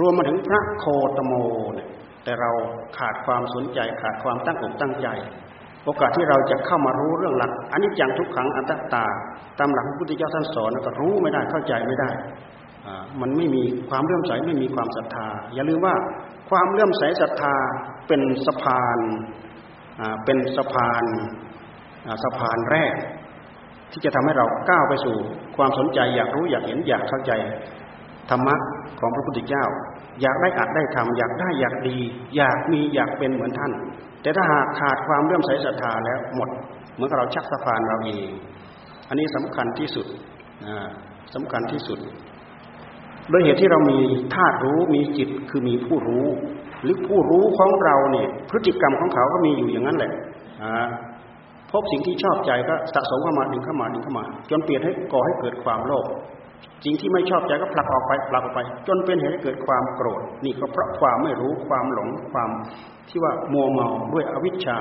[0.00, 0.84] รวมมาถึงพระโค
[1.16, 1.32] ตโม
[1.74, 1.88] เนี่ย
[2.24, 2.50] แต่เรา
[2.98, 5.08] ขาดความสนใจขาดความตั้งอกตั้งใจ
[5.84, 9.04] โอกาสที่เราจะเข้ามารู้เรื่องหลักอันนี้จังทุกขังอัตตา
[9.58, 12.10] ตามหลักพระพุทธเจ้าท่านสอนก็รู้ไม่ได้เข้าใจไม่ได้
[13.20, 15.94] มันไม่มีความเลื่อมใสไม่มีความศรัทธา อย่าลืมว่า
[16.50, 17.56] ความเลื่อมใสศรัทธา
[18.08, 18.98] เป็นสะพาน
[20.24, 21.04] เป็นสะพาน
[22.24, 22.94] สะพานแรก
[23.92, 25.16] ที่จะทำให้เราก้าวไปสู่
[25.56, 27.32] ความสนใจอยากรู้อยากเห็นอยากเข้าใจ
[28.30, 28.54] ธรรมะ
[29.00, 29.64] ของพระพุทธเจ้า
[30.22, 31.98] อยากได้อัดได้ทำอยากได้อยากดี
[32.36, 33.72] อยากมีอยากเป็นเหมือนท่าน
[34.22, 36.48] แต่ถ้าหากขาดความเลื่อมใสศรัทธาแล้วหมด
[36.94, 38.30] เหมือนกับเราชักสะพานเราเอง
[39.08, 40.06] อันนี้สำคัญที่สุด
[41.34, 41.98] สำคัญที่สุด
[43.28, 43.98] โดยเหตุที่เรามี
[44.34, 46.26] ธาตุรู้มีจิตคือมีผู้รู้
[46.82, 50.12] หรือผู้รู้ของเราเนี่ยพฤติกรรมของเขาก็มีอยู่อย่างนั้นแหละ
[51.70, 56.06] พบสิ่งที่ชอบใจก็สะสมเข้ามาดึงเข้ามาดึงเข้ามา จนเปลี่ยนให้ก่อให้เกิดความโลภ
[56.84, 62.50] สิ่งที่ไม่ชอบใจก็ผลักออกไปผลักออกไป จนเป็นเหตุให้เกิดความโกรธ นี่ก็เพราะความไม่รู้ความหลงความ
[63.08, 64.78] ที่ว่ามัวเมาด้วยอวิชชา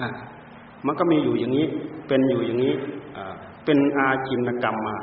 [0.00, 0.08] อะ
[0.86, 1.66] มันก็มีอยู่อย่างนี้
[2.08, 2.74] เป็นอยู่อย่างนี้
[3.64, 4.96] เป็นอาจินกรรมมา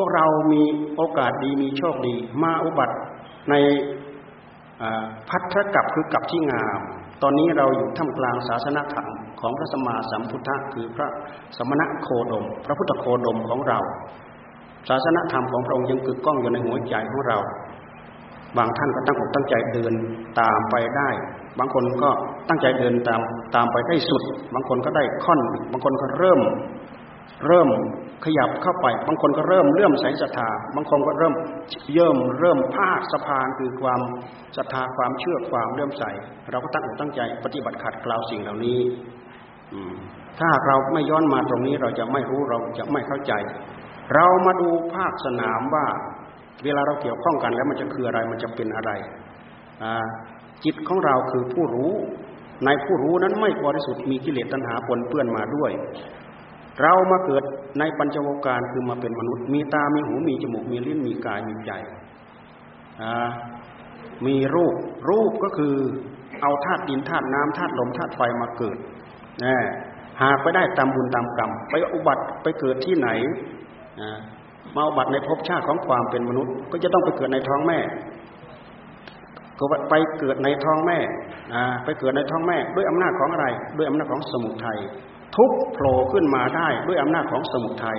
[0.00, 0.62] วกเรามี
[0.96, 2.96] โอกาสดีมีโชคดีมาอุบัติ
[3.50, 3.54] ใน
[5.28, 6.80] พัทธกับคือกับที่งาม
[7.22, 9.08] ตอนนี้เราอยู่ท่ามกลางศาสนาธรรม
[9.40, 11.08] ของพระสมมาสัมพุทธะคือพระ
[11.56, 13.78] สมณะโคดม พระพุทธโคดมของเรา
[14.88, 17.38] ศาสนาธรรมของพระองค์ยังกึกก้องอยู่ในหัวใจของเรา
[18.56, 19.92] บางท่านก็ตั้งอกตั้งใจเดิน
[20.40, 21.08] ตามไปได้
[21.58, 22.10] บางคนก็
[22.48, 23.20] ตั้งใจเดินตาม
[23.54, 24.22] ตามไปได้สุด
[24.54, 25.40] บางคนก็ได้ค่อน
[25.72, 26.40] บางคนก็เริ่ม
[27.46, 27.68] เริ่ม
[28.24, 31.34] ขยับเข้าไป บางคนก็เริ่มเลื่อมใสศรัทธา บางคนก็เริ่ม
[31.94, 34.00] เยิ่มเริ่มภาคสะพานคือความ
[34.56, 36.04] ศรัทธาความเชื่อความเลื่อมใส
[36.50, 38.80] เราก็ตั้งอกตั้งใจปฏิบัติขัดกล่าวสิ่งเหล่านี้
[40.38, 43.32] ถ้าเราไม่ย้อนมาตรงนี้เราจะไม่รู้เราจะไม่เข้าใจ
[44.14, 45.86] เรามาดูภาคสนามว่า
[46.64, 48.90] เวลาเราเกี่ยวข้องกันแล้วมันจะคืออะไรมันจะเป็นอะไร
[50.64, 51.92] จิตของเราคือผู้รู้
[52.64, 55.72] ในผู้รู้นั้นไม่บริสุทธิ์มีกิเลสตัณหาปนเปื้อนมาด้วย
[56.82, 57.42] เรามาเกิด
[57.78, 61.72] ในปัญจวการคือมาเป็นมนุษย์ มีตา มีหู มีจมูก มีลิ้น มีกาย มีใจ
[64.26, 64.74] มีรูป
[65.08, 65.74] รูปก็คือ
[66.42, 68.76] เอาธาตุดินธาตุน้ำธาตุลมธาตุไฟมาเกิด
[69.44, 69.56] นะ
[70.22, 73.08] หากไปได้ตามบุญตามกรรม ไปอุบัติไปเกิดที่ไหน
[74.76, 77.78] มาอุบัติในภพชาติของความเป็นมนุษย์ ก็จะต้องไปเกิดในท้องแม่
[79.58, 80.98] ก็ไปเกิดในท้องแม่
[81.84, 84.78] ไปเกิดในท้องแม่ ด้วยอำนาจของอะไร ด้วยอำนาจของสมุทัย
[85.36, 87.98] ทุกโผล่ขึ้นมาได้ด้วยอำนาจของสมุทัย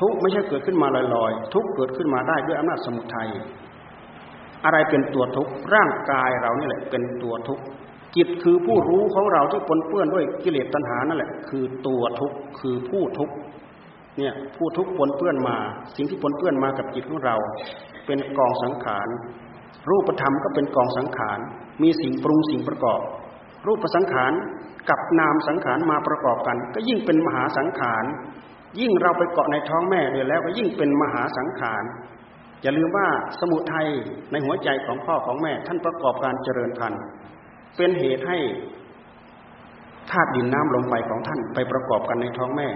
[0.00, 3.28] ทุกไม่ใช่เกิดขึ้นมาลอยๆทุกเกิดขึ้นมาได้ด้วยอำนาจสมุทัย
[4.64, 7.60] อะไรเป็นตัวทุกร่างกายเรานี่แหละเป็นตัวทุก
[8.16, 13.30] จิตคือผู้รู้ของเราที่ปนเปื้อนด้วยกิเลสตัณหานั่นแหละ คือตัวทุกคือผู้ทุก
[14.18, 15.56] เนี่ยผู้ทุกปนเปื้อนมา
[15.96, 17.36] สิ่งที่ปนเปื้อนมากับจิตของเรา
[18.06, 19.08] เป็นกองสังขาร
[19.88, 21.38] รูปธรรมก็เป็นกองสังขาร
[21.82, 23.00] มีสิ่งปรุงสิ่งประกอบ
[23.66, 24.32] รูปสังขาร
[24.90, 28.04] กับนามสังขารมาประกอบกัน ก็ยิ่งเป็นมหาสังขาร
[28.80, 31.84] ยิ่งเราไปเกาะในท้องแม่เดียแล้วก็ยิ่งเป็นมหาสังขาร
[32.62, 33.08] อย่าลืมว่า
[33.40, 33.88] สมุทัย
[34.32, 37.02] ในหัวใจของพ่อของแม่ ท่านประกอบการเจริญพันธุ์
[37.76, 38.38] เป็นเหตุให้
[40.10, 42.68] ธาตุดินน้ำลมไฟของท่านไปประกอบกันในท้องแม่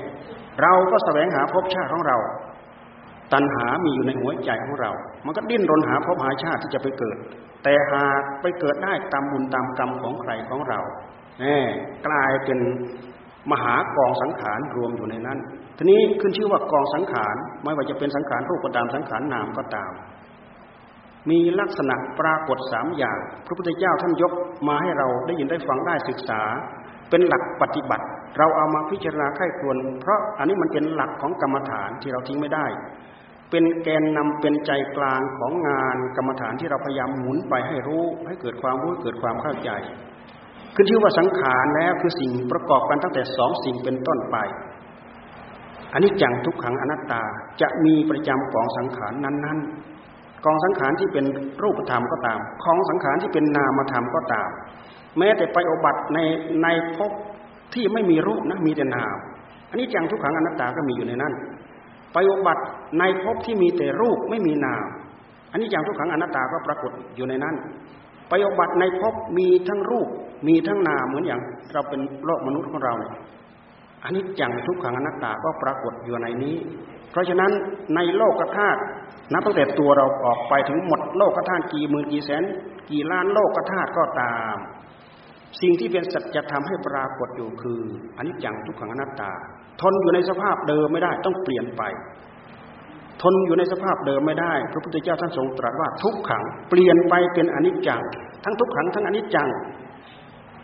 [0.63, 2.17] เราก็แสวงหาภพชาติของเรา
[3.33, 4.91] ตัณหามีอยู่ในหัวใจของเรา
[5.27, 7.17] มันก็ดิ้นรนหาภพหาชาติที่จะไปเกิด
[7.63, 10.81] แต่หากไปเกิดได้ตามบุญตามกรรมของใครของเรา
[12.07, 12.59] กลายเป็น
[13.53, 15.39] มหากองสังขารรวมอยู่ในนั้น
[15.77, 19.93] ทีนี้ขึ้นชื่อว่ากองสังขารไม่ว่าจะเป็นสังขารรูปก็ตามสังขารนามก็ตาม
[21.31, 24.33] มีลักษณะปรากฏสามอย่าง พระพุทธเจ้าท่านยก
[24.69, 26.41] มาให้เราได้ยินได้ฟังได้ศึกษา
[27.11, 28.05] เป็นหลักปฏิบัติ
[28.39, 32.67] เราเอามาพิจารณาไข้ควร เพราะอันนี้มันเป็นหลักของกรรมฐานที่เราทิ้งไม่ได้
[33.51, 39.71] เป็นแกนนำเป็นใจกลางของงานกรรมฐานที่เราพยายามหมุนไปให้รู้ ให้เกิดความรู้เกิดความเข้าใจ
[40.79, 44.37] ขึ้นชื่อว่าสังขารแล้วคือสิ่งประกอบกันตั้งแต่สองสิ่งเป็นต้นไป
[45.93, 47.23] อันนี้จังทุกขังอนัตตา
[47.61, 51.25] จะมีประจำกองสังขารนั้นๆ กองสังขารที่เป็น
[51.63, 54.49] รูปธรรมก็ตาม ของสังขารที่เป็นนามธรรมก็ตาม
[55.19, 56.19] แม้แต่ไปอบัติใน
[56.63, 57.13] ในภพ
[57.75, 59.17] ที่ไม่มีรูปนะมีแต่นาม
[59.71, 61.33] อันนี้จังทุกขังอนัตตาก็มีอยู่ในนั้น
[62.13, 62.63] ไปอบัติ
[62.99, 64.85] ในภพที่มีแต่รูปไม่มีนาม
[65.53, 67.55] อันนี้จังทุกขังอนัตตาก็ปรากฏอยู่ในนั้น
[68.29, 70.09] ไปอบัติในภพมีทั้งรูป
[70.47, 71.41] มีทั้งนามเหมือนอย่าง
[71.73, 73.15] เราเป็นโลกมนุษย์ของเราเนี่ย
[74.05, 76.57] อันนี้จังทุกขังอนัตตาก็ปรากฏอยู่ในนี้
[77.11, 77.51] เพราะฉะนั้น
[77.95, 78.81] ในโลกธาตุ
[79.33, 82.43] นับตั้งแต่ตัวเราออกไปถึงหมดโลกธาตุกี่หมื่นกี่แสน
[82.91, 84.57] กี่ล้านโลกธาตุก็ตาม
[85.61, 87.81] สิ่งที่เป็นสัจธรรมให้ปรากฏอยู่คือ
[88.17, 89.33] อันนี้จังทุกขังอนัตตา
[89.81, 91.83] ทนอยู่ในสภาพเดิมไม่ได้ต้องเปลี่ยนไป
[93.23, 98.01] ทนอยู่ในสภาพเดิมไม่ได้ พระพุทธเจ้าท่านทรงตรัสว่าทุกขังเปลี่ยนไปเป็นอนิจจัง
[98.45, 99.49] ทั้งทุกขังทั้งอนิจจัง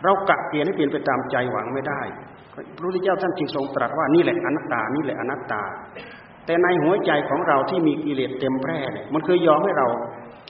[0.05, 2.01] เรากะเปลี่ยนให้เปลี่ยนไปตามใจหวังไม่ได้
[2.75, 5.61] พระพุทธเจ้าท่านจึงทรงตรัสว่านี่แหละอนัตตานี่แหละอนัตตา
[6.45, 9.87] แต่ในหัวใจของเราที่มีกิเลสเต็มแพร่เนี่ยมันเคยยอมให้เรา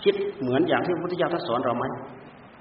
[0.03, 1.85] คิดเหมือนอย่างที่พระพุทธเจ้าท่านสอนเราไหม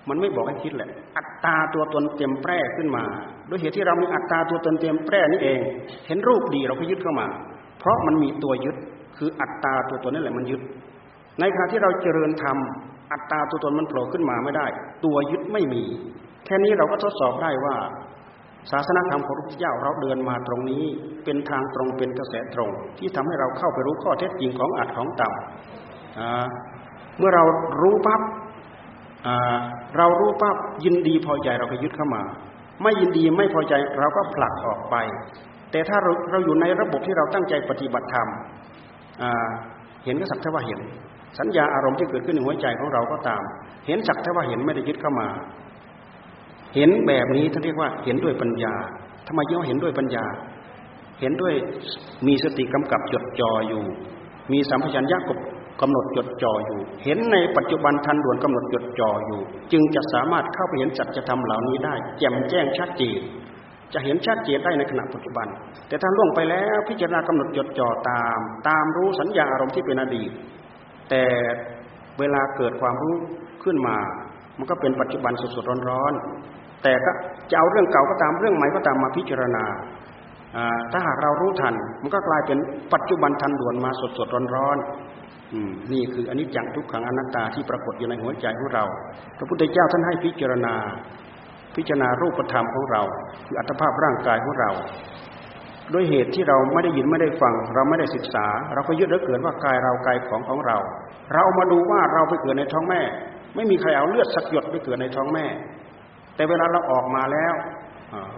[0.09, 3.05] มันไม่บอกให้คิดแหละ อัตตาตัวตนเต็มแพร่ขึ้นมา
[3.49, 5.61] ด้วยเหตุที่เรามีอัตตาตัวตนเต็มแพร่นี่เอง
[6.07, 7.27] เห็นรูปดีเราก็ยึดเข้ามา
[7.79, 8.77] เพราะมันมีตัวยึด
[9.19, 10.61] คืออัตตาตัวตนนั่นแหละมันยึด
[11.41, 12.59] ในขณะที่เราเจริญธรรม
[13.13, 14.67] อัตตาตัวตนมันโผล่ขึ้นมาไม่ได้
[15.05, 15.83] ตัวยึดไม่มี
[16.45, 17.77] แค่นี้เราก็ทดสอบได้ว่า
[18.73, 20.85] ศาสนาธรรมของพระพุทธเจ้าเราเดินมาตรงนี้
[21.25, 27.45] เป็นทางตรงเป็นกระแสตรง ที่ทำให้เราเข้าไปรู้ข้อเท็จจริงของอัตของต่ำเมื่อเรา
[27.83, 28.21] รู้ปั๊บ
[29.97, 32.23] เรารู้ปั๊บยินดีพอใจเราก็ยึดเข้ามา
[32.83, 34.97] ไม่ยินดีไม่พอใจเราก็ผลักออกไป
[35.71, 38.29] แต่ถ้าเราเราอยู่ในระบบที่เราตั้งใจปฏิบัติธรรม
[40.05, 40.81] เห็นก็สักเท่ว่าเห็น
[41.39, 43.43] สัญญาอารมณ์ที่เกิดขึ้นในหัวใจของเราก็ตาม
[43.87, 45.29] เห็นสักเท่ว่าเห็นไม่ได้ยึดเข้ามา
[46.75, 48.75] เห็นแบบนี้ท่านเรียกว่าเห็นด้วยปัญญา
[49.27, 50.25] ทำไมย่อเห็นด้วยปัญญา
[51.21, 51.55] เห็นด้วย
[52.27, 53.83] มีสติกำกับจดจ่ออยู่
[54.53, 55.39] มีสัมผัสัญญากบ
[55.81, 59.41] กำหนดจดจ่ออยู่ เห็นในปัจจุบันทันด่วนกำหนดจดจ่ออยู่
[59.73, 63.21] จึงจะสามารถเข้าไปเห็นจัจธรรมเหล่านี้ได้ แจ่มแจ้งชัดเจน
[63.93, 65.47] จะเห็นชัดเจนได้ในขณะปัจจุบัน
[65.89, 70.31] แต่ถ้าล่วงไปแล้วพิจารณากำหนดจดจ่อตาม ตามรู้สัญญาอารมณ์ที่เป็นอดีต
[71.11, 71.25] แต่
[72.19, 73.17] เวลาเกิดความรู้
[73.65, 73.97] ขึ้นมา
[74.59, 77.11] มันก็เป็นปัจจุบันสดๆร้อนๆ แต่ก็
[77.51, 79.65] จะเอาเรื่องเก่าก็ตามเรื่องใหม่ก็ตามมาพิจารณา
[80.93, 82.59] ถ้าหากเรารู้ทัน มันก็กลายเป็น
[82.95, 88.85] ปัจจุบันทันด่วนมาสดๆร้อนๆนี่คืออนิจจังทุกขังอนัตตาที่ปรากฏอยู่ในหัวใจของเรา
[89.39, 90.75] พระพุทธเจ้าท่านให้พิจารณา
[91.77, 93.03] พิจารณารูปธรรมของเรา
[93.47, 94.71] คืออัตภาพร่างกายของเรา
[95.93, 100.79] ด้วยเหตุที่เราไม่ได้ยินไม่ได้ฟัง เราไม่ได้ศึกษา เราก็ยึดแล้วเกิดว่ากายเรากายของของเรา
[101.35, 103.01] เรามาดูว่าเราไปเกิดในท้องแม่
[103.55, 105.47] ไม่มีใครเอาเลือดสักหยดไปเกิดในท้องแม่
[106.37, 107.55] แต่เวลาเราออกมาแล้ว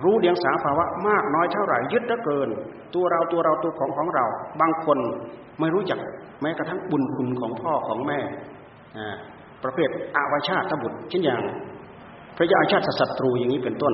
[0.04, 2.48] รู้เดียงสาภาวะมากน้อยเท่าไหร่ยึดแล้วเกิน
[2.94, 4.24] ตัวเราตัวเราตัวของของเรา
[4.60, 4.98] บางคน
[5.60, 5.98] ไม่รู้จัก
[6.42, 8.20] แม้กระทั่งบุญคุณของพ่อของแม่
[9.64, 11.42] ประเภทอาวชาติบุตรเช่นอย่าง
[12.36, 13.92] พระยาอาชาติศัตรูอย่างนี้เป็นต้น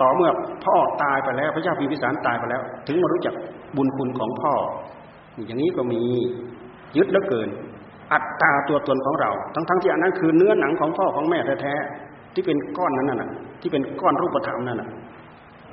[0.00, 0.30] ต่อเมื่อ
[0.64, 3.34] พ่อตายไปแล้วพระเจ้าพิพิสารตายไปแล้ว ถึงมารู้จัก
[3.76, 4.52] บุญคุณของพ่อ
[5.46, 6.02] อย่างนี้ก็มี
[6.96, 7.48] ยึดแล้วเกิน
[8.12, 14.90] อัตตาตัวตนของเรา ทั้งๆที่อันนั้นคือเนื้อหนังของพ่อของแม่แท้ๆ ที่เป็นก้อนนั้นน่ะที่เป็นก้อนรูปธรรมนั่นน่ะ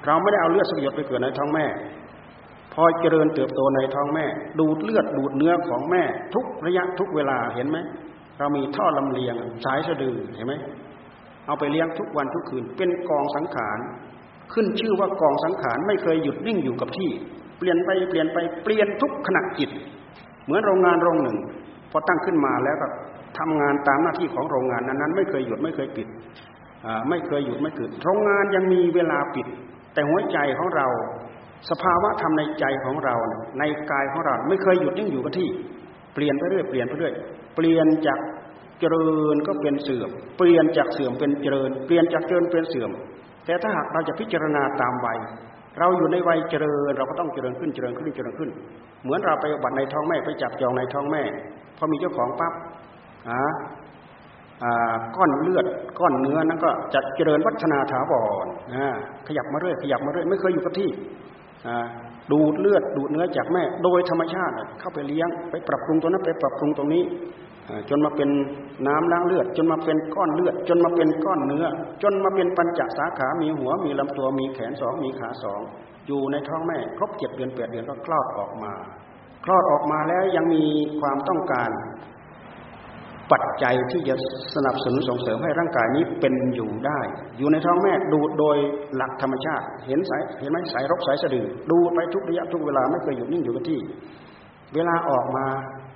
[0.06, 1.66] เราไม่ได้เอาเลือดสักหยดไปเกิดในท้องแม่
[2.74, 4.26] พอเจริญเติบโตในท้องแม่
[4.60, 7.78] ดูดเลือดดูดเนื้อของแม่ ทุกระยะทุกเวลาเห็นไหม
[8.40, 10.54] เรามีท่อลำเลียงสายสะดือเห็นไหม
[11.46, 13.80] เอาไปเลี้ยงทุกวันทุกคืน เป็นกองสังขาร
[14.54, 17.10] ขึ้นชื่อว่ากองสังขารไม่เคยหยุดนิ่งอยู่กับที่
[17.58, 19.70] เปลี่ยนไปเปลี่ยนไปเปลี่ยนทุกขณะจิต
[20.46, 21.38] เหมือนโรงงานโรงหนึ่ง
[21.92, 22.88] พอตั้งขึ้นมาแล้วก็
[23.38, 26.08] ทำงานตามหน้าที่ของโรงงานนั้นๆไม่เคยหยุดไม่เคยปิด
[27.10, 29.48] ไม่เคยหยุดไม่ปิดโรงงานยังมีเวลาปิด
[29.94, 30.88] แต่หัวใจของเรา
[31.70, 33.16] สภาวะธรรมในใจของเรา
[33.60, 35.48] ในกายของเราไม่เคยหยุดนิ่งอยู่กับที่
[36.14, 37.14] เปลี่ยนไปเรื่อยเปลี่ยนไปเรื่อย
[37.56, 38.20] เปลี่ยนจาก
[38.80, 42.92] เจริญก็เป็นเสื่อม เปลี่ยนจากเสื่อมเป็นเจริญ เปลี่ยนจากเจริญเป็นเสื่อม
[43.46, 45.18] แต่ถ้าหากเราจะพิจารณาตามวัย
[45.80, 48.50] เราอยู่ในวัยเจริญ เราก็ต้องเจริญขึ้นเจริญขึ้นเจริญขึ้น
[49.04, 51.24] เหมือนเราไปบัตรในท้องแม่ไปจับจองในท้องแม่
[51.78, 52.54] พอมีเจ้าของปั๊บ
[53.30, 53.40] อ่า
[55.16, 55.66] ก้อนเลือด
[56.00, 58.14] ก้อนเนื้อนั้นก็จะเจริญวัฒนาถาว
[58.46, 58.48] ร
[59.28, 60.90] ขยับมาเรื่อยขยับมาเรื่อยไม่เคยอยู่กับที่
[62.32, 67.04] ดูดเลือดดูดเนื้อจากแม่ โดยธรรมชาติเข้าไปเลี้ยงไปปรับปรุงตรงนั้นไปปรับปรุงตรงนี้
[67.90, 68.30] จนมาเป็น
[68.88, 71.66] น้ำล้างเลือด จนมาเป็นก้อนเลือด จนมาเป็นก้อนเนื้อ
[72.04, 75.62] จนมาเป็นปัญจสาขา มีหัว มีลำตัว มีแขนสองมีขาสอง
[76.08, 78.74] อยู่ในท้องแม่ ครบเจ็ดเดือนแปดเดือนก็คลอดออกมา
[79.46, 80.64] คลอดออกมาแล้วยังมี
[81.00, 81.70] ความต้องการ
[83.32, 84.16] ปัจจัยที่จะ
[84.56, 87.00] สนับสนุนส่งเสริมให้ร่างกายนี้เป็นอยู่ได้
[87.38, 88.58] อยู่ในท้องแม่ดูโดย
[88.96, 93.80] หลักธรรมชาติ เห็นสายเห็นไหมสายรกสายสะดือ ดูไปทุกระยะทุกเวลาไม่เคยหยุดนิ่งอยู่กับที่
[94.76, 95.46] เวลาออกมา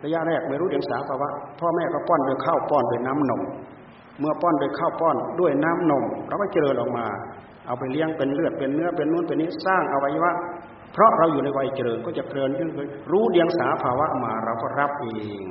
[0.03, 3.41] ระยะแรกไม่รู้เดียงสาภาวะพ่อแม่ก็ป้อนโดยข้าวป้อนโดยน้ำนม
[4.19, 7.05] เมื่อป้อนโดยข้าวป้อนด้วยน้ำนมเราก็เจริญออกมา
[7.65, 10.31] เอาไปเลี้ยงเป็นเลือดเป็นเนื้อเป็นนู้นเป็นนี้สร้างอวัยวะ
[10.93, 12.69] เพราะเราอยู่ในวัยเจริญก็จะเจริญขึ้น
[13.11, 15.07] รู้เดียงสาภาวะมาเราก็รับเอ
[15.41, 15.43] ง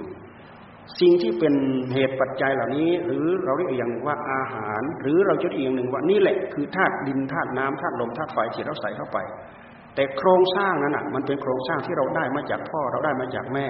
[1.00, 1.54] สิ่งที่เป็น
[1.94, 9.18] เหตุปัจจัยเหล่านี้ หรือเราเรียกอย่างว่าอาหาร หรือเราจะเรียกอย่างหนึ่งว่านี่แหละคือธาตุดินธาตุน้ำธาตุลมธาตุไฟที่เราใส่เข้าไป
[9.94, 13.66] แต่โครงสร้างนั้นอะมันเป็นโครงสร้างที่เราได้มาจากพ่อเราได้มาจากแม่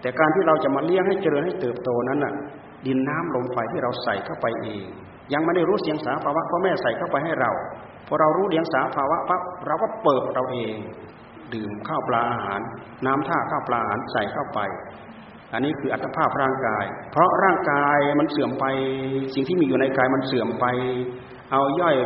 [0.00, 2.32] แต่การที่เราจะมาเลี้ยงให้เจริญให้เติบโตนั้นอะ
[2.86, 4.84] ดินน้ำลมไฟที่เราใส่เข้าไปเอง
[5.32, 7.50] ยังไม่ได้รู้เสียงสาภาวะพ่อแม่ใส่เข้าไปให้เรา
[8.06, 10.74] พอเรารู้เสียงสาภาวะปั๊บเราก็เปิดเราเอง
[11.54, 12.60] ดื่มข้าวปลาอาหาร
[13.06, 14.60] น้ำท่าข้าวปลาอาหารใส่เข้าไป
[15.52, 18.64] อันนี้คืออัตภาพร่างกาย เพราะร่างกายมันเสื่อมไป
[19.34, 20.66] สิ่งที่มีอยู่ในกายมันเสื่อมไป
[21.50, 21.96] เอาย่อย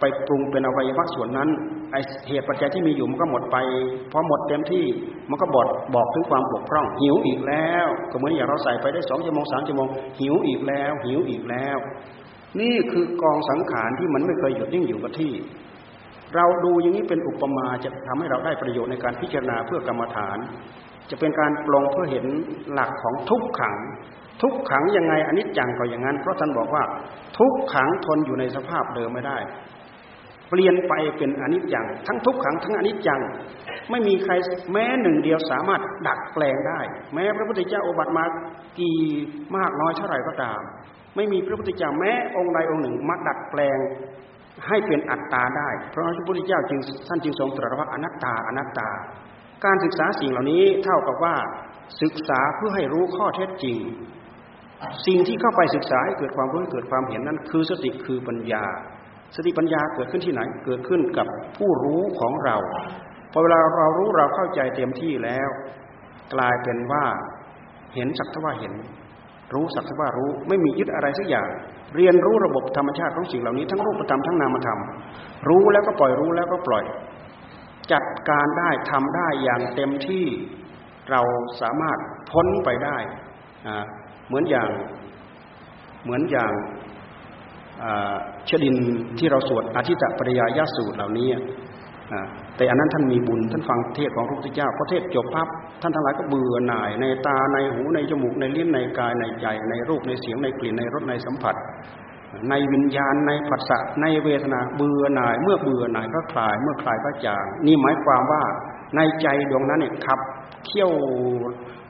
[0.00, 1.48] ไปปรุงเป็นอวัยวะส่วนนั้น
[1.92, 1.96] ไอ
[2.28, 3.56] เหตุปัจจัยที่มีอยู่มันก็หมดไป
[4.12, 4.84] พอหมดเต็มที่
[5.30, 9.88] มันก็บอกบอกถึงความบกพร่อง หิวอีกแล้ว ก็เหมือนอย่างเราใส่ไปได้สองชั่วโมงสามชั่วโมง
[10.20, 11.78] หิวอีกแล้ว หิวอีกแล้ว
[12.60, 15.32] นี่คือกองสังขารที่มันไม่เคยหยุดนิ่งอยู่กับที่
[16.34, 20.38] เราดูอย่างนี้เป็นอุปมาจะทำให้เราได้ประโยชน์ในการพิจารณาเพื่อกรรมฐาน
[21.10, 22.26] จะเป็นการปลงเพื่อเห็น
[22.72, 23.76] หลักของทุกขัง
[24.42, 26.82] ทุกขังยังไงอันนี้จังก็อย่างนั้น เพราะท่านบอกว่า
[27.38, 29.38] ทุกขังทนอยู่ในสภาพเดิมไม่ได้
[30.48, 33.20] เปลี่ยนไปเป็นอนิจจัง ทั้งทุกขังทั้งอนิจจัง
[33.90, 34.32] ไม่มีใคร
[34.72, 36.80] แม้หนึ่งเดียวสามารถดัดแปลงได้
[37.14, 38.24] แม้พระพุทธเจ้าอบัติมา
[38.78, 38.98] กี่
[39.56, 40.60] มากน้อยเท่าไหร่ก็ตาม
[41.16, 43.78] ไม่มีพระพุทธเจ้าแม้องค์ใดองค์หนึ่งมาดัดแปลง
[44.66, 48.88] ให้เป็นอัตตาได้ เพราะพระพุทธเจ้าจึงท่านจึงทรงตรัสว่าอนัตตาอนัตตา
[49.64, 51.36] การศึกษาสิ่งเหล่านี้เท่ากับว่า
[52.02, 53.76] ศึกษาเพื่อให้รู้ข้อเท็จจริง
[55.06, 58.64] สิ่งที่เข้าไปศึกษาให้เกิดความรู้เกิดความเห็นนั้น คือสติคือปัญญา
[59.36, 62.56] สติปัญญาเกิดขึ้นที่ไหนเกิดขึ้นกับผู้รู้ของเรา
[63.32, 65.48] พอเวลาเรารู้เราเข้าใจเต็มที่แล้ว
[66.34, 67.04] กลายเป็นว่า
[67.94, 68.72] เห็นสักทว่าเห็น
[69.54, 71.48] รู้สักทว่ารู้ไม่มียึดอะไรสักอย่าง
[71.96, 74.80] เรียนรู้ระบบธรรมชาติของสิ่งเหล่านี้ทั้งรูปธรรมทั้งนามธรรม
[75.48, 76.84] รู้แล้วก็ปล่อยรู้แล้วก็ปล่อย
[77.92, 80.26] จัดการได้ทำได้อย่างเต็มที่
[81.10, 81.20] เรา
[81.60, 81.98] สามารถ
[82.30, 82.96] พ้นไปได้
[84.26, 84.68] เหมือนอย่าง
[86.04, 86.52] เหมือนอย่าง
[88.48, 88.76] ชดิน
[89.18, 91.28] ที่เราสวดอาทิตตปริยายาสูตรเหล่านี้
[92.56, 95.48] แต่อันนั้นท่านมีบุญท่านฟังเทศของพระพุทธเจ้าพอเทศจบพับ
[95.82, 101.54] ท่านทั้งหลายก็เบื่อหน่าย ในตาในหูในจมูกในลิ้นในกายในใจ ในรูปในเสียงในกลิ่นในรสในสัมผัส
[102.50, 108.42] ในวิญญาณในผัสสะในเวทนาเบื่อหน่าย เมื่อเบื่อหน่ายก็คลาย เมื่อคลายก็จาง นี่หมายความว่า
[108.96, 110.20] ในใจดวงนั้นเนี่ยขับ
[110.66, 110.90] เที่ยว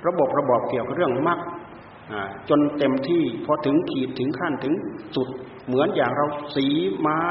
[0.06, 1.40] ระบบระบบเกี่ยวกับเรื่องมรรค
[2.48, 4.74] จนเต็มที่พอถึงขีดถึงขั้นถึง
[5.16, 5.28] จุด
[5.66, 6.66] เหมือนอย่างเราสี
[6.98, 7.24] ไม้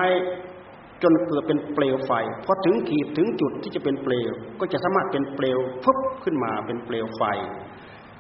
[1.04, 2.12] จนเกิดเป็นเปลวไฟ
[2.46, 7.24] พอถึงขีดถึงจุดที่จะเป็นเปลว ก็จะสามารถเป็นเปลวพุบขึ้นมาเป็นเปลวไฟ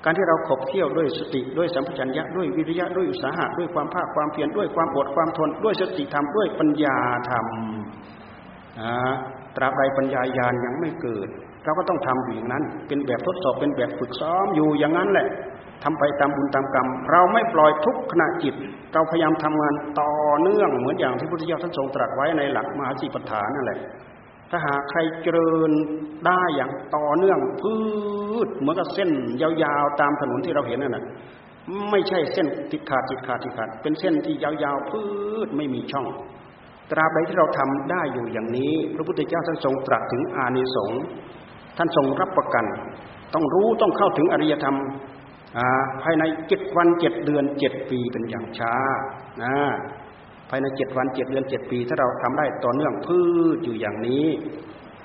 [0.04, 6.98] การที่เราขบเคี่ยวด้วยสติด้วยสัมผัสัญญะด้วยวิริยะด้วยอุตสาหะด้วยความภาคความเพียรด้วยความอดความทน ด้วยสติธรรมด้วยปัญญา
[7.30, 7.46] ธรรม
[9.56, 11.30] ตราบใดปัญญายาณยังไม่เกิด
[11.64, 15.28] เราก็ต้องทำอยู่อย่างนั้น เป็นแบบทดสอบเป็นแบบฝึกซ้อมอยู่อย่างนั้นแหละ
[15.84, 18.56] ทำไปตามบุญตามกรรม เราไม่ปล่อยทุกขณะจิต
[18.94, 23.80] เราพยายามทำงานต่อเนื่องเหมือนอย่างที่พระพุทธเจ้าท่านทรงตรัสไว้ในหลักมหาสีปฐานนั่นแหละ
[24.50, 25.72] ถ้าหากใครเจริญ
[26.26, 27.76] ได้อย่างต่อเนื่องพื
[28.46, 29.10] ชเหมือนกับเส้น
[29.42, 31.06] ยาวๆตามถนนที่เราเห็นนั่นแหะ
[31.92, 35.02] ไม่ใช่เส้นติดขาดติดขาดติดขาดเป็นเส้นที่ยาวๆพื
[35.46, 36.08] ชไม่มีช่อง
[36.92, 41.04] ตราบใดที่เราทำได้อยู่อย่างนี้ พระพุทธเจ้าท่านทรงตรัสถึงอานิสงส์
[41.78, 42.66] ท่านทรงรับประกัน
[43.34, 44.78] ต้องรู้ต้องเข้าถึงอริยธรรม
[46.04, 48.76] ภายในเจ็ดวันเจ็ดเดือนเจ็ดปีเป็นอย่างช้า
[49.44, 49.56] นะ
[50.50, 53.20] ภายในเจ็ดวันเจ็ดเดือนเจ็ดปี ถ้าเราทำได้ต่อเนื่องพื
[53.56, 54.26] ชอยู่อย่างนี้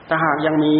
[0.08, 0.76] ถ้าหากยังมี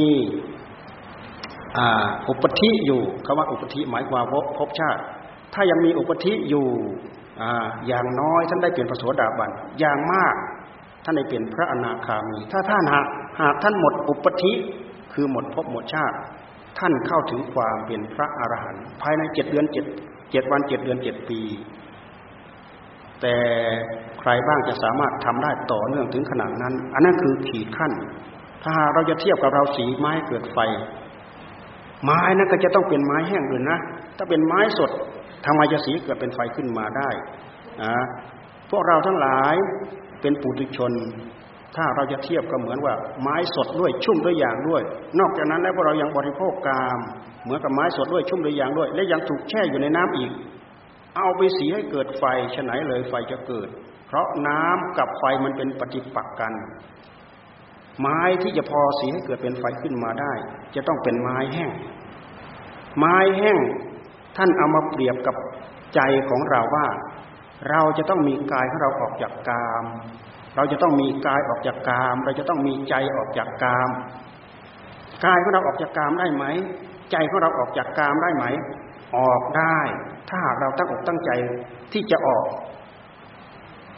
[2.28, 5.02] อุปธิอยู่คำว่าอุปธิหมายความว่าภพชาติ
[5.54, 6.66] ถ้ายังมีอุปธิอยู่
[7.86, 9.50] อย่างน้อยท่านได้เป็นพระโสดาบัน
[9.80, 10.34] อย่างมาก
[11.04, 13.06] ท่านได้เป็นพระอนาคามี ถ้าท่านหาก
[13.40, 14.52] หากท่านหมดอุปธิ
[15.12, 16.16] คือหมดภพหมดชาติ
[16.78, 19.84] ท่านเข้าถึงความเป็นพระอรหันต์ภายในเจ็ดเดือนเจ็ด
[20.32, 21.40] เจ็ดวันเจ็ดเดือนเจ็ดปี
[23.24, 23.38] แต่
[24.20, 27.92] ใครบ้างจะสามารถทำได้ต่อเนื่องถึงขนาดนั้น อันนั้นคือขีดขั้น
[28.64, 30.58] ถ้าเราจะเทียบกับเราสีไม้เกิดไฟ
[32.04, 33.80] ไม้นั้นก็จะต้องเป็นไม้แห้งอื่นนะ
[34.16, 34.90] ถ้าเป็นไม้สด
[35.46, 37.10] ทำไมจะสีเกิดเป็นไฟขึ้นมาได้
[37.82, 37.94] นะ
[38.70, 39.54] พวกเราทั้งหลาย
[40.20, 40.92] เป็นปุถุชน
[41.76, 44.82] ถ้าเราจะเทียบก็เหมือนว่า ไม้สดด้วยชุ่มด้วยอย่างด้วย
[45.20, 46.98] นอกจากนั้นแล้วพวกเรายังบริโภคกาม
[47.44, 50.30] เหมือนกับไม้สดด้วยชุ่มด้วยอย่างด้วย และยังถูกแช่อยู่ในน้ำอีก
[51.16, 53.68] เอาไปสีให้เกิดไฟฉไหนเลยไฟจะเกิด
[54.06, 56.52] เพราะน้ำกับไฟมันเป็นปฏิปักษ์กัน
[58.00, 60.32] ไม้ที่จะพอสีให้เกิดเป็นไฟขึ้นมาได้
[60.74, 61.70] จะต้องเป็นไม้แห้ง
[62.98, 63.58] ไม้แห้ง
[64.36, 65.36] ท่านเอามาเปรียบกับ
[65.94, 66.00] ใจ
[66.30, 66.86] ของเราว่า
[67.70, 69.84] เราจะต้องมีกายของเราออกจากกาม
[70.56, 73.90] เราจะต้องมีกายออกจากกาม เราจะต้องมีใจออกจากกาม
[75.24, 76.44] กายของเราออกจากกามได้ไหม
[77.12, 78.44] ใจของเราออกจากกามได้ไหม
[79.16, 79.78] ออกได้
[80.28, 81.30] ถ้าหากเราตั้งอกตั้งใจ
[81.92, 82.44] ที่จะออก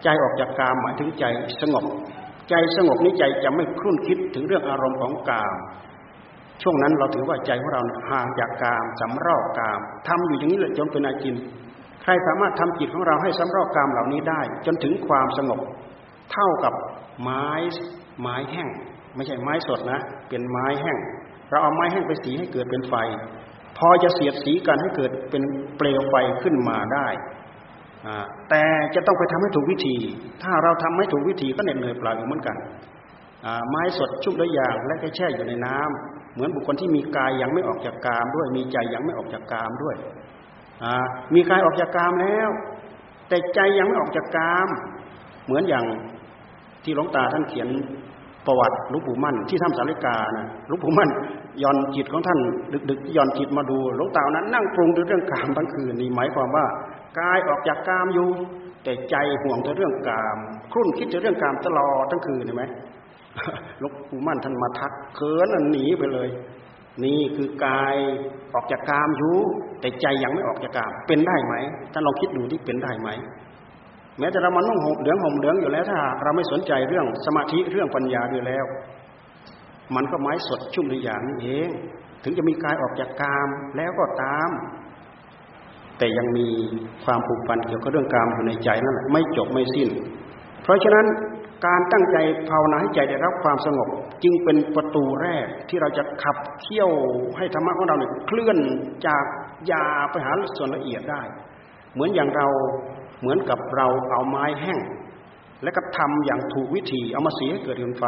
[0.05, 1.25] ใจออกจากกามหมายถึงใจ
[1.61, 1.85] สงบ
[2.51, 5.57] ใจสงบนี้ใจจะไม่ครุ่นคิดถึงเรื่องอารมณ์ของกาม
[6.63, 11.37] ช่วงนั้นเราถือว่าใจของเราห่างจากกามสำรอกกามทำอยู่อย่างนี้เลยจนเป็นอาจิน
[12.03, 15.61] ใครสามารถทำจิตของเราให้สำรอกกามเหล่านี้ได้ จนถึงความสงบ
[16.33, 16.75] เท่ากับ
[17.23, 17.47] ไม้
[18.21, 18.69] ไม้แห้ง
[19.15, 20.99] ไม่ใช่ไม้สดนะ เป็นไม้แห้ง
[21.51, 22.95] เราเอาไม้แห้งไปสีให้เกิดเป็นไฟ
[23.79, 25.43] พอจะเสียดสีกันให้เกิดเป็น
[25.77, 27.09] เปลวไฟขึ้นมาได้
[28.51, 28.63] แต่
[28.95, 29.97] จะต้องไปทำให้ถูกวิธี
[30.43, 32.57] ถ้าเราทำไม่ถูกวิธีก็เหน็ดเหนื่อยเปล่าอยู่เหมือนกัน
[33.69, 39.97] ไม้สดชุ่มด้วยยางและก็แช่อยู่ในน้ำเหมือนบุคคลที่มีกายยังไม่ออกจากกามด้วย มีใจยังไม่ออกจากกามด้วย
[41.35, 42.51] มีกายออกจากกามแล้ว
[43.29, 44.69] แต่ใจยังไม่ออกจากกาม
[45.45, 45.85] เหมือนอย่าง
[46.85, 47.69] ที่หลวงตาท่านเขียน
[48.47, 51.11] ประวัติหลวงปู่มั่นที่ทำสาริกานะหลวงปู่มั่น
[51.63, 52.39] ย่อนจิตของท่าน
[52.91, 56.65] ดึกๆย่อนจิตมาดูหลวงตานั้น นั่งปรุงเรื่องกามทั้งคืนนี่หมายความว่า
[57.21, 58.29] กายออกจากกามอยู่
[58.85, 60.39] แต่ใจห่วงแต่เรื่องกาม
[60.73, 62.65] ครุ่นคิดแต่เรื่องกามตลอดทั้งคืนเห็นไหม
[63.81, 66.29] หลวงปู่มั่นท่านมาทักเขินหนีไปเลย
[67.05, 67.97] นี่คือกาย
[68.55, 69.37] ออกจากกามอยู่
[69.81, 71.55] แต่ใจยังไม่ออกจากกาม เป็นได้ไหม
[71.93, 73.09] ท่านลองคิดดูที่เป็นได้ไหม
[74.19, 78.65] แม้แต่เรามานุ่งห่มเหลืองห่มเหลืองอยู่แล้วถ้าเราไม่สนใจเรื่องสมาธิเรื่องปัญญาด้วยแล้ว
[79.95, 81.71] มันก็ไม้สดชุ่มในอย่างนี้เอง
[82.23, 84.51] ถึงจะมีกายออกจากกามแล้วก็ตาม
[85.99, 86.49] แต่ยังมี
[87.05, 89.89] ความผูกพันเกี่ยวกับเรื่องกามอยู่ในใจนั่นแหละไม่จบไม่สิ้น
[90.63, 91.07] เพราะฉะนั้น
[91.67, 92.17] การตั้งใจ
[92.49, 93.89] ภาวนาให้ใจได้รับความสงบ
[94.23, 96.91] จึงเป็นประตูแรกที่เราจะขับเคี่ยว
[97.37, 98.59] ให้ธรรมะของเราเนี่ยเคลื่อน
[99.07, 99.25] จาก
[99.73, 101.23] ยาไปหาส่วนละเอียดได้
[101.93, 102.49] เหมือนอย่างเรา
[103.21, 104.79] เหมือนกับเราเอาไม้แห้ง
[105.63, 108.05] และก็ทำอย่างถูกวิธีเอามาเสีให้เกิดเป็นไฟ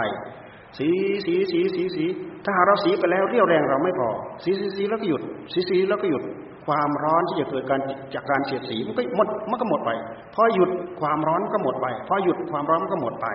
[0.79, 0.89] สี
[1.27, 2.05] สีสีสีสี
[2.45, 4.09] ถ้าหาเราสีไปแล้วเรี่ยวแรงเราไม่พอ
[4.45, 6.23] สีสีสีแล้วก็หยุด สีสีแล้วก็หยุด
[6.67, 7.81] ความร้อนที่จะเกิดการ
[8.15, 9.91] จากการเสียดสีมันก็หมดมันก็หมดไป
[10.35, 13.27] พอหยุดความร้อนก็หมดไป พอหยุดความร้อนก็หมดไป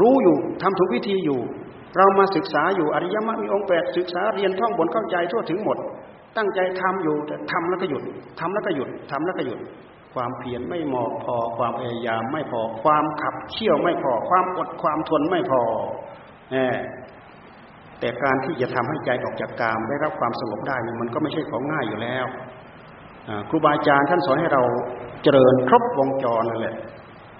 [0.00, 1.40] รู้อยู่ทำถูกวิธีอยู่
[1.96, 5.78] เรามาศึกษาอยู่อริยมรรคมีองค์แปดศึกษาเรียนท่องบนเข้าใจทั่วถึงหมด
[6.36, 8.02] ตั้งใจทำอยู่แต่ทำแล้วก็หยุด
[8.40, 9.58] ทำแล้วก็หยุดทำแล้วก็หยุด
[10.14, 15.62] ความเพียรไม่เหมาะพอ ความพยายามไม่พอ ความขับเคี่ยวไม่พอ ความอดความทนไม่พอ
[18.00, 22.26] แต่การที่จะทำให้ใจออกจากกามได้รับความสงบได้นี่มันก็ไม่ใช่ของง่ายอยู่แล้ว
[23.48, 24.62] ครูบาอาจารย์ท่านสอนให้เรา
[25.22, 26.76] เจริญครบวงจรนั่นแหละ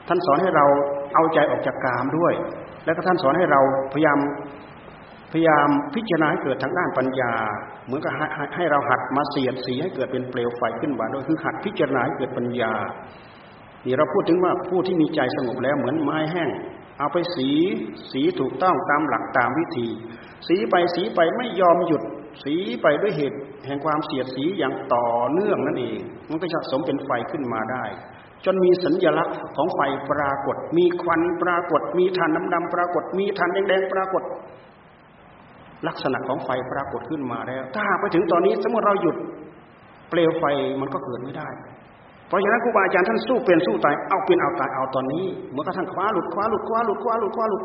[0.09, 0.67] ท่านสอนให้เรา
[1.15, 2.35] เอาใจออกจากกามด้วย
[2.85, 3.61] แล้วก็ท่านสอนให้เรา
[3.93, 4.19] พยายาม
[5.33, 7.33] พยายามพิจารณาให้เกิดทางด้านปัญญา
[7.87, 8.13] เหมือนกับ
[8.57, 12.73] ให้เราหัดมาเสียดสีให้เกิดเป็นเปลวไฟขึ้นมาโดยคือหัดพิจารณาให้เกิดปัญญา
[13.87, 16.51] นี่เราพูดถึงว่าผู้ที่มีใจสงบแล้วเหมือนไม้แห้ง
[16.99, 17.49] เอาไปสี
[18.13, 19.89] สีถูกต้องตามหลักตามวิธี
[20.49, 22.03] สีไปสีไปไม่ยอมหยุด
[22.45, 25.99] สีไปด้วยเหตุแห่งความเสียดสีอย่างต่อเนื่องนั่นเอง
[26.31, 27.85] มันก็จะสมเป็นไฟขึ้นมาได้
[28.45, 29.81] จนมีสัญลักษณ์ของไฟ
[30.11, 34.23] ปรากฏ มีควันปรากฏ มีฐานดำๆปรากฏ มีฐานแดงๆปรากฏ
[35.89, 39.17] ลักษณะของไฟปรากฏขึ้นมาแล้ว ถ้าไปถึงตอนนี้สมมติเราหยุด
[40.11, 40.45] เปลวไฟ
[40.81, 41.49] มันก็เกิดไม่ได้
[42.29, 47.63] เพราะฉะนั้นครูบาอาจารย์ท่านสู้เป็นสู้ตายเอาเป็นเอาตายเอาตอนนี้เมื่อกระทั่งคว้าหลุดคว้าหลุดคว้าหลุดคว้าหลุดคว้าหลุด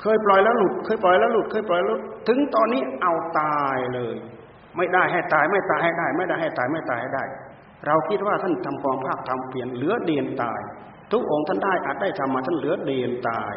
[0.00, 1.98] เคยปล่อยแล้วหลุดเคยปล่อยแล้วหลุดเคยปล่อยแล้ว
[2.28, 4.16] ถึงตอนนี้เอาตายเลย
[4.76, 7.24] ไม่ได้ให้ตายไม่ตายให้ได้ ไม่ได้ให้ตายไม่ตายให้ได้
[7.86, 10.60] เราคิดว่าท่านทำความภาคทำเปลี่ยนเหลือเดียนตาย
[11.12, 13.54] ทุกองค์ท่านได้อาจได้ทำมาท่านเหลือเดียนตาย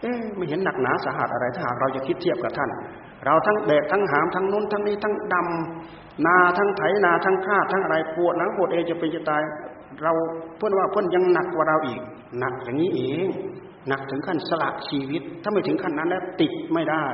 [0.00, 2.70] เอ๊ไม่เห็นหนักหนาสาหัสอะไรถ้าหากเราจะคิดเทียบกับท่าน
[3.24, 9.42] เราทั้งแบกทั้งหามทั้งนู้นทั้งนี้ทั้งดำนาทั้งไถนาทั้งฆ่าทั้งอะไรปวดหลังปวดเอจะเป็นจะตาย
[10.02, 10.12] เรา
[10.56, 12.00] เพื่อนว่าเพื่อนยังหนักกว่าเราอีก
[12.38, 13.26] หนักอย่างนี้เอง
[13.88, 17.06] หนักถึงขั้นสละชีวิต ถ้าไม่ถึงขั้นนั้นแล้วติดไม่ได้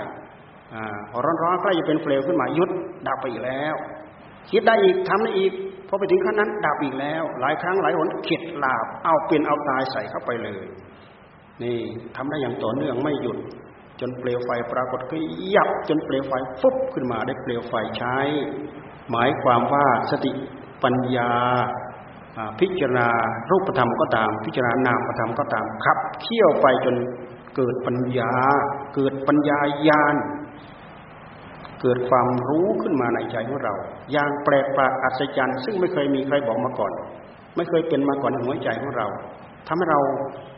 [0.75, 0.77] อ
[1.11, 2.71] พอร้อนๆใกล้จะเป็นเปลวขึ้นมายุด
[3.09, 3.75] ดับไปอีกแล้ว
[4.51, 5.53] คิดได้อีกทำได้อีก
[5.89, 10.65] พอไปถึงขั้นนั้นดับอีกแล้ว หลายครั้งหลายหนเข็ดลาบเอาเป็นเอาตายใส่เข้าไปเลย
[11.63, 11.79] นี่
[12.17, 13.39] ทำได้อย่างต่อเนื่องไม่หยุด
[14.01, 15.17] จนเปลวไฟปรากฏก็
[15.55, 18.17] ยับจนเปลวไฟฟุบขึ้นมาได้เปลวไฟใช้
[19.11, 20.33] หมายความว่าสติ
[20.83, 21.33] ปัญญา
[22.61, 23.09] พิจารณา
[23.51, 26.97] รูปธรรมก็ตาม พิจารณานามธรรมก็ตามขับเคี่ยวไปจน
[27.57, 28.33] เกิดปัญญา
[28.95, 30.17] เกิดปัญญาญาณ
[31.81, 33.75] เกิดความรู้ขึ้นมาในใจของเรา
[34.13, 36.93] อย่างแปลกประหลาดอัศจรรย์ซึ่งไม่เคยมีใครบอกมาก่อน
[37.57, 39.07] ไม่เคยเป็นมาก่อนในหัวใจของเรา
[39.67, 40.01] ทำให้เรา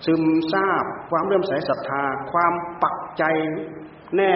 [0.07, 0.23] ซึม
[0.53, 3.25] ซาบความเริ่มใสศรัทธา ความปัก ใจ
[4.17, 4.33] แน่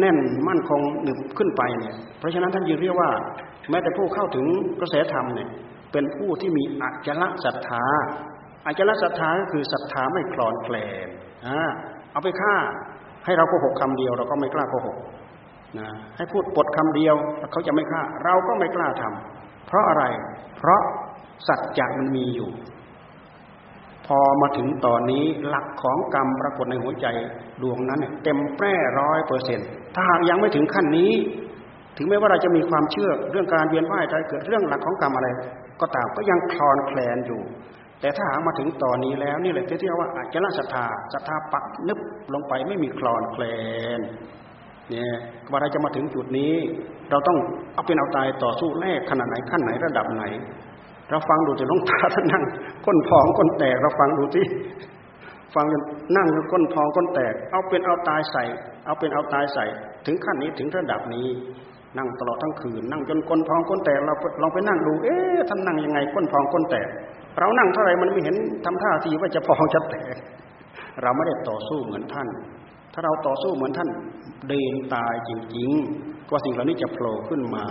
[0.00, 0.16] แน่น
[0.48, 3.10] มั่นคงหนึบขึ้นไปเนี่ย เพราะฉะนั้นท่านยืนเรียกว่า
[3.70, 4.46] แม้แต่ผู้เข้าถึง
[4.80, 5.48] กระแสธรรมเนี่ย
[5.92, 7.84] เป็นผู้ที่มีอัจฉริศรัทธา
[8.66, 11.08] อัจฉริศรัทธาก็คือศรัทธาไม่คลอนแคลน
[11.46, 11.60] อ่า
[12.12, 12.54] เอาไปฆ่า
[13.24, 14.96] ให้เราโกหกคำเดียวเราก็ไม่กล้าโกหก
[15.78, 17.14] นะให้พูดปดคำเดียว
[17.52, 20.04] เขาจะไม่ฆ่า เราก็ไม่กล้าทำเพราะอะไร
[20.58, 20.82] เพราะ
[21.48, 22.50] สัจจะมันมีอยู่
[24.18, 27.06] อมาถึงตอนนี้หลักของกรรมปรากฏในหัวใจ
[27.62, 31.12] ดวงนั้นเต็มแปร่ร้อยเปอร์เซ็นต์ถ้าหากยังไม่ถึงขั้นนี้
[31.96, 35.28] ถึงแม้ว่าเราจะมีความเชื่อเรื่องการเวียนว่ายตายเกิดเรื่องหลักของกรรมอะไร
[35.80, 37.40] ก็ตามก็ยังคลอนแคลนอยู่
[38.00, 41.98] แต่ถ้าหากมาถึงตอนนี้แล้วนี่แหละที่เรียกว่าอาจละศรัทธาศรัทธาปักนึบ
[42.34, 43.44] ลงไปไม่มีคลอนแคล
[43.98, 44.00] น
[44.90, 45.14] เนี่ย
[45.50, 46.54] ว่าเราจะมาถึงจุดนี้
[47.10, 47.38] เราต้อง
[47.74, 50.24] เอาเป็นเอาตายต่อสู้แรกขนาดไหนขั้นไหนระดับไหน
[51.10, 52.44] เราฟังดูจะลงตาท่านนั่ง
[52.86, 54.46] ก้นพองก้นแตก เราฟังดูที่
[55.54, 55.66] ฟัง
[56.16, 58.44] นั่งก้นพองก้นแตก เอาเป็นเอาตายใส่
[58.86, 59.64] เอาเป็นเอาตายใส่
[60.06, 61.26] ถึงขั้นนี้ถึงระดับนี้
[61.98, 66.88] นั่งตลอดทั้งคืน นั่งจนก้นพองก้นแตกเราลองไปนั่งดู เอ๊ะท่านนั่งยังไงก้นพองก้นแตก
[67.38, 70.16] เรานั่งเท่าไรมันไม่เห็นทำท่าทีว่าจะพองจะแตก
[71.02, 72.28] เราไม่ได้ต่อสู้เหมือนท่าน
[72.92, 73.88] ถ้าเราต่อสู้เหมือนท่าน
[74.48, 77.64] เดินตายจริงๆกว่าสิ่งเหล่านี้จะโผล่ขึ้นมา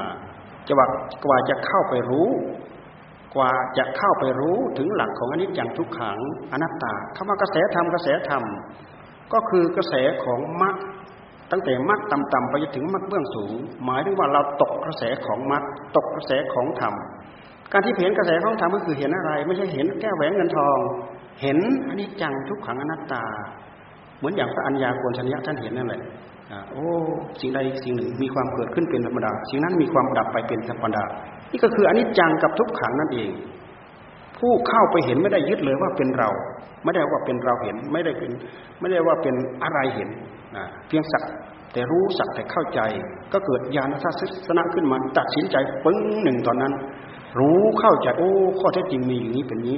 [0.68, 0.88] จะว่า
[1.26, 2.28] กว่าจะเข้าไปรู้
[3.36, 6.18] กว่าจะเข้าไปรู้ถึงหลักของอนิจจังทุกขัง
[6.52, 8.44] อนัตตาคำว่ากระแสธรรมกระแสธรรม
[9.34, 10.76] ก็คือกระแสของมรรค
[11.52, 13.54] ตั้งแต่มรรคต่ำๆไปจนถึงมรรคเบื้องสูง
[13.86, 15.64] หมายถึงว่าเราตกกระแสของมรรค
[15.96, 16.94] ตกกระแสของธรรม
[17.72, 20.78] การที่เห็นกระแสของธรรมก็คือเห็นอะไร ไม่ใช่เห็นแก้วแหวนเงินทอง
[21.42, 21.58] เห็น
[21.90, 23.24] อนิจจังทุกขังอนัตตา
[24.18, 26.02] เหมือนอย่างพระอัญญาโกณชัญญะท่านเห็นนั่นแหละ
[26.72, 26.88] โอ้
[27.40, 31.04] สิ่งใดสิ่งหนึ่งมีความเกิดขึ้นเป็นธรรมดา สิ่งนั้นมีความดับไปเป็นธรรมดา
[31.52, 33.30] นี่ก็คืออนิจจังกับทุกขังนั่นเอง
[34.38, 36.30] ผู้เข้าไปเห็นไม่ได้ยึดเลยว่าเป็นเรา
[36.84, 38.32] ไม่ได้ว่าเป็นเราเห็น ไม่ได้เป็น
[38.80, 40.10] ไม่ได้ว่าเป็นอะไรเห็น
[40.88, 41.24] เพียงสัก
[41.74, 42.82] แต่รู้สักแต่เข้าใจ
[43.34, 44.10] ก็เกิดญาณทั
[44.48, 46.74] ศนะขึ้นมาตัดสินใจปึ้งหนึ่งตอนนั้น
[47.40, 49.78] รู้เข้าใจโอ้ข้อเท็จจริงมีอย่างนี้เป็นนี้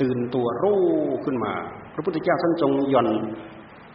[0.00, 0.82] ตื่นตัวรู้
[1.24, 1.52] ขึ้นมา
[1.94, 3.08] พระพุทธเจ้าท่านทรงย่อน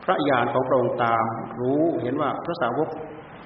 [0.03, 1.25] พระญาณของพระองค์ตาม
[1.59, 2.89] รู้เห็นว่าพระสาวก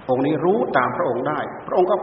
[0.09, 1.95] องค์นี้รู้ตามพระองค์ได้ พระองค์ก็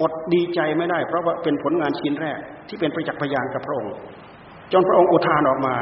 [0.00, 2.38] อดดีใจไม่ได้ เพราะว่าเป็นผลงานชิ้นแรก
[2.68, 3.94] ที่เป็นประจักษ์พยานกับพระองค์
[4.72, 5.74] จนพระองค์อุทานออกมา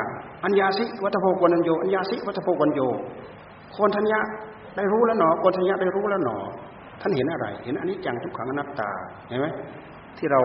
[0.44, 2.80] อัญญาสิวัตโพกวันโยอัญญาสิวัตโพกวันโย
[3.72, 4.20] โคนทัญญา
[4.76, 6.36] ได้รู้แล้วหนอโกฏญะได้รู้แล้วหนอ
[7.00, 8.90] ท่านเห็นอะไร เห็นอนิจจังทุกขังอนัตตา
[9.28, 9.46] เห็นไหม
[10.18, 10.40] ที่เรา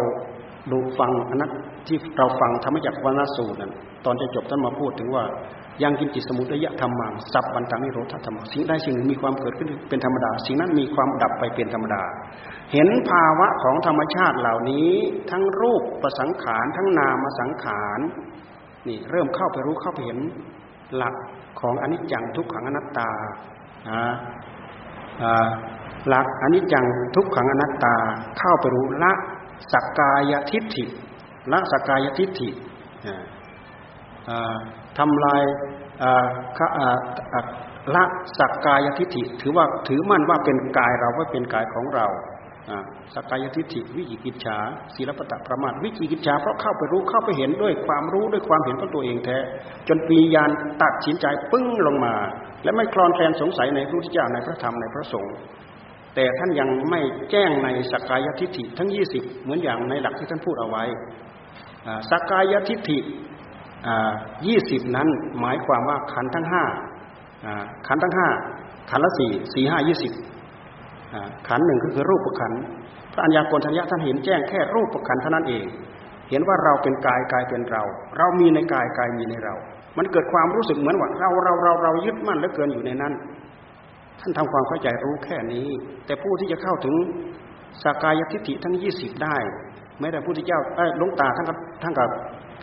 [0.71, 1.51] ดูฟังอนัต
[1.87, 3.71] ที่เราฟังธรรมจักรวนาสูตรนั้น
[4.05, 5.23] ตอนจะจบท่านมาพูดถึงว่า
[5.83, 12.03] ยังกินจิตสมุทัยธรรมังสัพพันธามิโรธธรรมสิ่งใดสิ่งหนึ่งมีความเกิดขึ้นเป็นธรรมดา สิ่งนั้นมีความดับไปเป็นธรรมดา
[12.71, 14.91] เห็นภาวะของธรรมชาติเหล่านี้
[15.31, 17.99] ทั้งรูปประสังขารทั้งนามสังขาร
[18.87, 20.19] นี่เริ่มเข้าไปรู้เข้าไปเห็น
[20.95, 21.15] หลัก
[21.59, 23.09] ของอนิจจังทุกขังอนัตตา
[26.07, 27.95] หลักอนิจจังทุกขังอนัตตา
[28.39, 29.13] เข้าไปรู้ละ
[29.71, 30.85] สักกายทิฏฐิ
[31.51, 32.49] ละสักกายทิฏฐิ
[34.97, 35.41] ทำลาย
[37.95, 38.03] ละ
[38.39, 42.07] สักกายทิฏฐิถือว่าถือมั่นว่าเป็นกายเราว่าเป็นกายของเรา
[43.13, 44.57] สักกายทิฏฐิวิจิกิจฉา
[44.95, 49.37] ศีลปตะประมาทวิจิกิจฉาเพราะเข้าไปรู้เข้าไปเห็นด้วยความรู้ด้วยความเห็นของตัวเองแท้
[49.87, 50.49] จนปียาน
[50.81, 52.15] ตัดสินใจปึ้งลงมา
[52.63, 55.35] และไม่คลอนแคลนสงสัยในพระพุทธเจ้าในพระธรรมในพระสงฆ์
[56.15, 57.01] แต่ท่านยังไม่
[57.31, 60.83] แจ้งในสักกายทิฏฐิทั้งยี่สิบเหมือนอย่างในหลักที่ท่านพูดเอาไว้
[62.09, 62.99] สักกายทิฏฐิ
[64.47, 65.07] ยี่สิบนั้น
[65.39, 66.63] หมายความว่าขันทั้งห้า
[67.87, 68.27] ขันทั้งห้า
[68.89, 70.13] ขันละสี่สี่ห้ายี่สิบ
[71.47, 72.53] ขันหนึ่งก็คือรูปขัน
[73.13, 75.65] พระอัญญาโกณทัญญาท่านเห็นแจ้งแค่รูปขันเท่านั้นเอง
[76.29, 77.83] เห็นว่าเราเป็นกายกายเป็นเรา
[78.17, 79.55] เรามีในกายกายมีในเรา
[79.97, 83.13] มันเกิดความรู้สึกเหมือนว่าเราเราเราเรายึดมั่นเหลือเกินอยู่ในนั้น
[84.19, 85.67] ท่านทำความเข้าใจรู้แค่นี้
[86.05, 86.95] แต่ผู้ที่จะเข้าถึง
[87.83, 89.37] สากายทิฏฐิทั้งยี่สิบได้
[89.99, 92.03] แม้แต่ผู้ที่เจ้าไอ้ลงตาท่านก็ท่านก็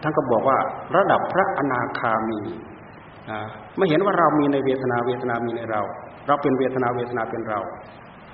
[0.02, 0.58] ท่านก็บอกว่า
[0.96, 2.40] ระดับพระอนาคามี
[3.76, 5.82] ไม่เห็นว่าเรามีในเวทนาเวทนามีในเรา
[6.26, 7.60] เราเป็นเวทนาเวทนาเป็นเรา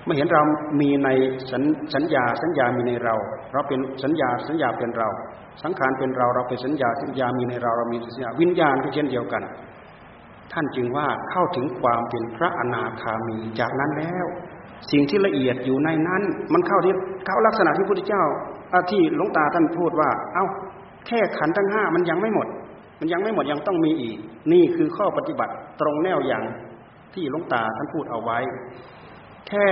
[0.04, 0.42] ไม่เห็นเรา
[0.80, 1.08] มีใน
[1.52, 1.62] สัญ
[1.94, 3.14] สัญญา สัญญามีในเรา
[3.52, 5.08] เราเป็นสัญญาสัญญาเป็นเรา
[5.62, 9.42] สังขารเป็นเราเราเป็นสัญญาสัญญามีในเราเรามีสัญญาวิญญาณก็เช่นเดียวกัน
[10.52, 14.26] ท่านจึงว่าเข้าถึงความเป็นพระอนาคามีจากนั้นแล้ว
[14.90, 16.22] สิ่งที่ละเอียดอยู่ในนั้น
[16.52, 16.94] มันเข้าที่
[17.26, 18.24] เข้าลักษณะที่พระพุทธเจ้า
[18.90, 20.46] ที่หลวงตาท่านพูดว่า เอ้า
[21.06, 22.46] แค่ขันทั้งห้ามันยังไม่หมด
[23.00, 24.18] มันยังไม่หมดยังต้องมีอีก
[24.52, 26.44] นี่คือข้อปฏิบัติตรงแนวอย่าง
[27.14, 28.38] ที่หลวงตาท่านพูดเอาไว้
[29.48, 29.66] แค่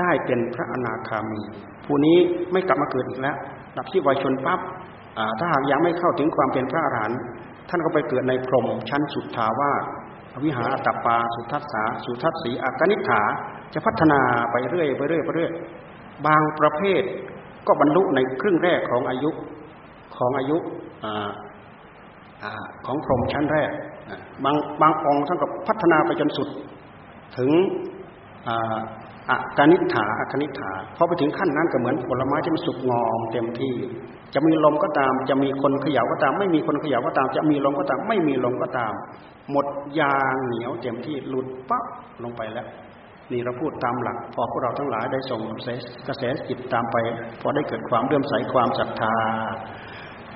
[0.00, 1.40] ได้เป็นพระอนาคามี
[1.84, 2.18] ผู้นี้
[2.52, 3.36] ไม่กลับมาเกิดอีกแล้ว
[3.76, 4.60] ดับที่วัยชนปั๊บ
[5.38, 7.20] ถ้าหากยังไม่เข้าถึงความเป็นพระอรหันต์
[7.68, 9.72] ท่านก็ไปเกิดในพรหมชั้นสุดทาว่า
[10.44, 13.22] วิหารตปา สุทัศสาสุทัศสีอากนิฐา
[13.74, 14.20] จะพัฒนา
[14.50, 15.52] ไปเรื่อยไปเรื่อยไปเรื่อย
[16.26, 17.02] บางประเภท
[17.66, 19.30] ก็บรรลุในครึ่งแรกของอายุ
[20.16, 20.56] ของอายุ
[22.86, 23.70] ของพรหมชั้นแรก
[24.44, 26.48] บางบางองค์ท่านก็พัฒนาไปจนสุด
[27.38, 27.50] ถึง
[28.48, 33.74] อะกานิฐาอคณิฐาพอไปถึงขั้นนั้นก็เหมือนผลไม้ที่มันสุกงอมเต็มที่
[34.34, 38.92] จะมีลมก็ตาม จะมีคนเขย่าก็ตาม ไม่มีคนเขย่าก็ตาม จะมีลมก็ตาม ไม่มีลมก็ตาม
[39.50, 39.66] หมด
[40.00, 41.84] ยางเหนียวเต็มที่หลุดปั๊บ
[42.22, 42.68] ลงไปแล้ว
[43.32, 45.68] นี่เราพูดตามหลัก พอพวกเราทั้งหลายได้ส่งกระแส
[46.08, 46.96] กระแสจิตตามไป
[47.40, 49.16] พอได้เกิดความเลื่อมใสความศรัทธา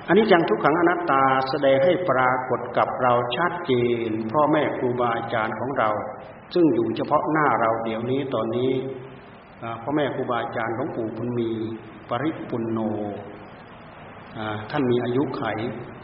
[0.09, 3.73] อันนี้จังทุกขังอนัตตาแสดงให้ปรากฏกับเราชัดเจ
[4.09, 5.91] นพ่อแม่ครูบาอาจารย์ของเรา
[6.55, 8.71] ซึ่งอยู่เฉพาะหน้าเราเดี๋ยวนี้ตอนนี้
[9.83, 11.51] พ่อแม่ครูบาอาจารย์หลวงปู่บุญมี
[12.09, 12.79] ปริปุนโน
[14.71, 15.43] ท่านมีอายุไข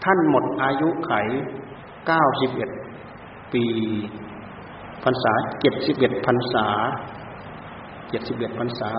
[0.04, 1.12] ท่านหมดอายุไข
[2.06, 2.70] เก้าสิบเอ็ด
[3.52, 3.64] ปี
[5.04, 6.66] พรรษาเจ็ดสิบเอ็ดพรรษา
[8.10, 8.90] เจ็ดสิบเอ็ดพรรษา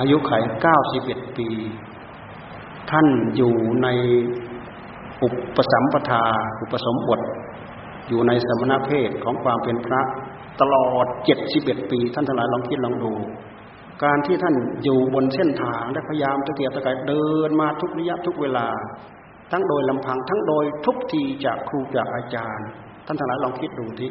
[0.00, 1.48] อายุไขเก้าสิบเอ็ดปี
[2.90, 3.06] ท่าน
[3.36, 3.88] อยู่ใน
[5.22, 6.24] อุปสัมปทา
[6.60, 7.20] อุปสมบท
[8.10, 10.00] อยู่ในสมณเพศของความเป็นพระ
[10.60, 13.12] ตลอดเจ็ดสิบเอ็ดปี ท่านทั้งหลายลองคิดลองดู
[14.04, 14.54] การที่ท่าน
[14.84, 18.66] อยู่บนเส้นทางและพยายามตะเกียบตะกายเดินมาทุกระยะทุกเวลา
[19.52, 22.66] ทั้งโดยลำพังทั้งโดยทุกทีจากครูจากอาจารย์
[23.06, 24.10] ท่านทั้งหลายลองคิดดูที่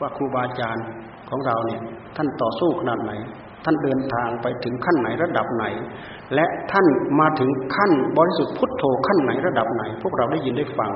[0.00, 0.86] ว่าครูบาอาจารย์
[1.30, 1.80] ของเราเนี่ย
[2.16, 3.12] ท่านต่อสู้ขนาดไหน
[3.64, 5.64] ท่านเดินทางไปถึงขั้นไหนระดับไหน
[6.34, 6.86] และท่าน
[7.20, 10.92] มาถึงขั้นบริสุทธิ์พุทโธขั้นไหนระดับไหน พวกเราได้ยินได้ฟัง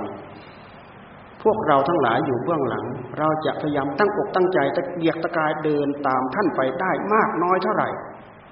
[1.45, 2.85] พวกเราทั้งหลายอยู่เบื้องหลัง
[3.19, 7.89] เราจะพยายามตั้งอกตั้งใจตะเกียกตะกายเดินตามท่านไปได้มากน้อยเท่าไหร่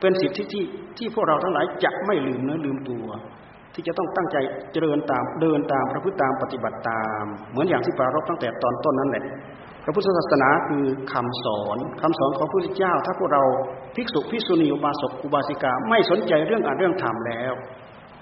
[0.01, 0.64] เป็นสิทธิที่
[0.99, 3.07] ที่พวกเราทั้งหลายจะไม่ลืมเนื้อลืมตัว
[3.74, 4.36] ที่จะต้องตั้งใจ
[4.72, 9.24] เจริญตามเดินตามพระพุทธตามปฏิบัติตาม เหมือนอย่างที่ปรารบตั้งแต่ตอนต้นนั้นแหละ
[9.84, 13.43] พระพุทธศาสนาคือคำสอนคำสอนของพระพุทธเจ้า ถ้าพวกเรา
[13.97, 17.53] ภิกษุภิกษุณีอุบาสกอุบาสิกาไม่สนใจเรื่องอ่านเรื่องธรรมแล้ว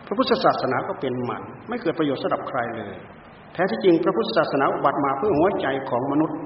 [0.06, 2.94] พระพุทธศาสนาก็เป็นหมันไม่เกิดประโยชน์สำหรับใครเลย
[3.58, 6.38] ท้ที่จริงพระพุทธศาสนาอุบัติมาเพื่อหัวใจของมนุษย์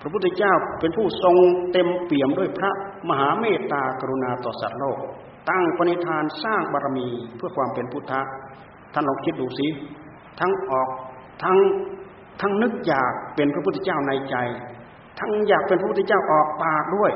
[0.00, 1.36] พระพุทธเจ้าเป็นผู้ทรง
[1.72, 2.70] เต็มเปี่ยมด้วยพระ
[3.08, 4.98] มหาเมตตากรุณาต่อสัตว์โลก
[5.50, 8.20] ตั้งปณิธานสร้างบารมีเพื่อความเป็นพุทธะ
[8.94, 9.66] ท่านลองคิดดูสิ
[10.40, 10.88] ทั้งออก
[11.42, 11.58] ทั้ง
[12.40, 14.36] ทั้งนึกอยากเป็นพระพุทธเจ้าในใจ
[15.20, 17.12] ทั้งอยากเป็นพระพุทธเจ้าออกปากด้วย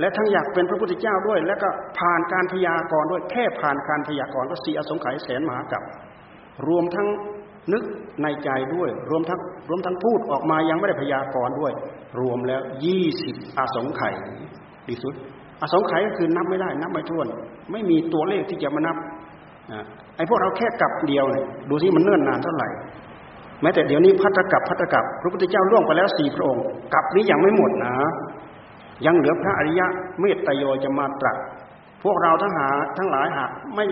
[0.00, 1.68] และทั้งอยากเป็นพระพุทธเจ้าด้วย แล้วก็
[1.98, 5.82] ผ่านการพยากรณ์ด้วยแค่ผ่านการพยากรณ์ก็สีอสงไขยแสนมหากับ
[6.68, 7.08] รวมทั้ง
[7.72, 7.82] นึก
[8.22, 11.72] ในใจด้วย รวมทั้งรวมทั้งพูดออกมายังไม่ได้พยากรณ์ด้วย
[12.20, 14.14] รวมแล้วยี่สิบอาสงไขย
[14.88, 15.14] ดีสุด
[15.60, 17.26] อาสงไขยก็คือนับไม่ได้ นับไม่ถ้วน
[17.72, 18.96] ไม่มีตัวเลขที่จะมานับ
[20.16, 22.68] ไอ้พวกเราแค่กับเดียวเนี่ยดูสิมันเนิ่นนานเท่าไหร่
[23.62, 27.94] แม้แต่เดี๋ยวนี้พัตกับพัตกับพระพุทธเจ้าล่วงไปแล้วสี่พระองค์กับนี้ยังไม่หมดนะ
[29.06, 29.86] ยังเหลือพระอริยะ
[30.20, 31.36] เมตโยจะมาตรัส
[32.02, 33.86] พวกเราทั้งหาทั้งหลายหากไม่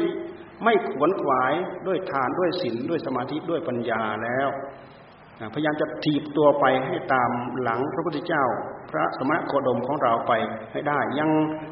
[0.65, 1.53] ไม่ขวนขวาย
[1.87, 4.49] ด้วยทานด้วยศีลด้วยสมาธิด้วยปัญญาแล้ว
[5.55, 7.31] พยายามจะถีบตัวไปให้ตาม
[7.63, 8.45] หลังพระพุทธเจ้า
[8.91, 10.33] พระสมณโคดมของเราไป
[10.73, 11.31] ให้ได้ ยัง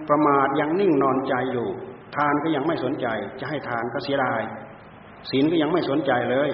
[0.08, 1.68] ประมาทยังนิ่งนอนใจอยู่
[2.16, 3.06] ทานก็ยังไม่สนใจ
[3.40, 4.40] จะให้ทานก็เสียดาย
[5.30, 6.50] ศีลก็ยังไม่สนใจเลย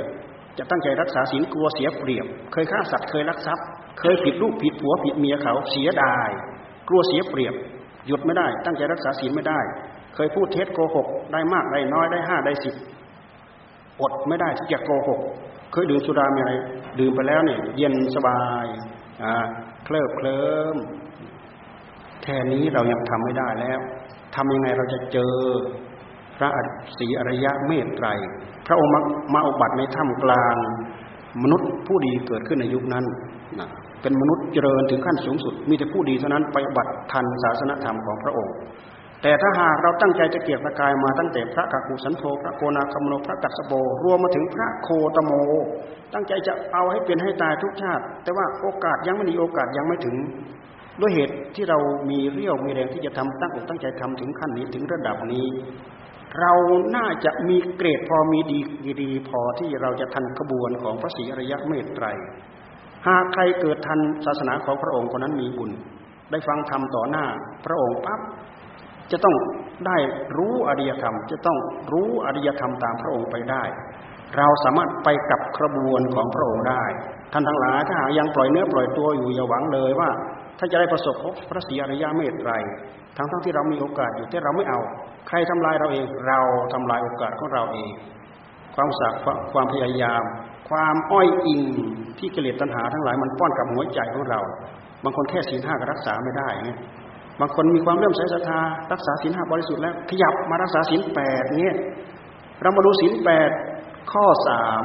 [0.59, 3.66] จะตั้งใจรักษาศีลกลัวเสียเปรียบ เคยฆ่าสัตว์เคยลักทรัพย์
[4.01, 6.28] เคยผิดลูกผิดผัวผิดเมียเขาเสียดาย
[6.89, 7.55] กลัวเสียเปรียบ
[8.07, 9.61] หยุดไม่ได้ ตั้งใจรักษาศีลไม่ได้
[10.14, 12.74] เคยพูดเท็จโกหก ได้มากได้น้อยได้ห้าได้สิบ
[14.00, 15.20] อดไม่ได้ที่จะโกหก
[15.72, 16.52] เคยดื่มสุรามีอะไร
[17.00, 18.66] ดื่มไปแล้วเนี่ยเย็นสบาย
[19.24, 19.34] อ่า
[19.84, 20.76] เคลิบเคลิ้ม
[22.22, 23.80] แค่นี้เรายังทำไม่ได้แล้ว
[24.36, 25.34] ทำยังไงเราจะเจอ
[26.36, 26.48] พระ
[26.98, 28.08] ศรีอริยะเมตไตร
[28.66, 28.92] พระองค์
[29.34, 30.56] มาอุบัติในถ้ำกลาง
[31.42, 33.04] มนุษย์ผู้ดีเกิดขึ้นในยุคนั้น
[33.60, 33.68] นะ
[34.02, 38.54] เป็นมนุษย์เจริญถึงขั้นสูงสุด มีแต่ผู้ดีเท่านั้นไปบัติทันศาสนธรรมของพระองค์
[39.22, 43.72] แต่ถ้าหากเราตั้งใจจะเกียรติกายมาตั้งแต่พระกักุสันโธพระโกนาคมโนพระกัสสโบ
[44.04, 45.32] รวมมาถึงพระโคตโม
[46.14, 50.16] ตั้งใจจะเอาให้เป็นให้ตายทุกชาติ แต่ว่าโอกาสยังไม่มีโอกาสยังไม่ถึง
[51.00, 51.78] ด้วยเหตุที่เรา
[52.10, 55.46] มีเรี่ยวมีแรงที่จะทำตั้งอกตั้งใจทำถึงขั้นนี้ถึงระดับนี้
[56.40, 56.52] เรา
[56.96, 58.58] น่าจะมีเกรดพอมีดี
[59.02, 62.06] ดีพอที่เราจะทันขบวนของพระศรีอริยะเมตไตร
[63.06, 65.70] หากใครเกิดทันศาสนาของพระองค์คนนั้นมีบุญ
[66.30, 67.24] ได้ฟังธรรมต่อหน้า
[67.66, 68.20] พระองค์ปั๊บ
[69.11, 69.34] จะต้อง
[69.86, 69.96] ได้
[70.36, 71.59] รู้อริยธรรม จะต้อง
[71.92, 73.62] รู้อริยธรรมตามพระองค์ไปได้
[74.36, 76.84] เราสามารถไปกับกระบวนของพระองค์ได้
[77.32, 80.11] ท่านทั้งหลายถ้าหากยังปล่อยเนื้อปล่อยตัวอยู่อย่าหวังเลยว่า
[80.59, 82.53] ถ้าจะได้ประสบพบพระศรีอริยเมตไตร
[83.16, 84.80] ทั้งทั้งที่เรามีโอกาสอยู่แต่เราไม่เอา
[85.28, 86.38] ใครทำลายเราเอง เรา
[86.72, 87.90] ทำลายโอกาสของเราเอง
[88.74, 89.14] ความสัก
[89.53, 90.22] ความพยายาม
[90.70, 91.62] ความอ้อยอิง
[92.18, 94.40] ที่กิเลสตัณหาทั้งหลายมันป้อนกับหัวใจของเรา
[95.05, 96.78] บางคนแค่ศีลห้าก็รักษาไม่ได้เนี่ย
[97.41, 98.61] บางคนมีความเริ่มใส่ศรัทธา
[98.93, 101.74] รักษาศีลห้าบริสุทธิ์แล้ว ขยับมารักษาศีลแปดเนี่ย
[102.62, 103.51] เรามาดูศีลแปด
[104.12, 104.83] ข้อสาม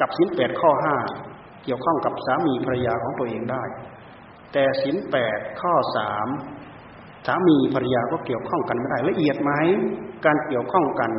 [0.00, 0.96] กับศีลแปดข้อห้า
[1.64, 3.62] เกี่ยวข้องกับสามีภรรยาของตัวเองได้
[4.52, 6.26] แต่ศีลแปดข้อสาม
[7.26, 9.52] สามีภรรยาก็เกี่ยวข้องกันไม่ได้ละเอียดไหม
[10.26, 11.10] การเกี่ยวข้องกัน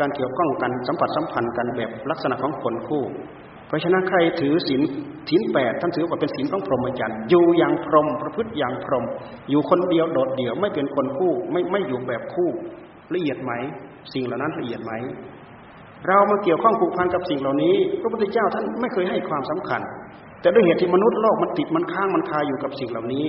[0.00, 3.04] การเกี่ยวข้องกันสัมผัสสัมพันธ์กันแบบลักษณะของคนคู่
[3.68, 4.82] เพราะฉะนั้นใครถือศีล
[5.28, 9.04] ศีลแปดท่านถือว่าเป็นศีลของพรหมจรรย์อยู่อย่างพรหมประพฤติอย่างพรหม
[9.50, 12.48] อยู่คนเดียวโดดเดี่ยวไม่เป็นคนคู่ไม่ไม่อยู่แบบคู่
[13.14, 13.52] ละเอียดไหม
[14.12, 14.92] สิ่งเหล่านั้นละเอียดไหม
[16.08, 19.80] เรามาเกี่ยวข้องผูกพันกับสิ่งเหล่านี้ พระพุทธเจ้าท่านไม่เคยให้ความสำคัญ
[20.40, 23.24] แต่ด้วยเหตุที่มนุษย์โลกมันติดมันค้างมันคาอยู่กับสิ่งเหล่านี้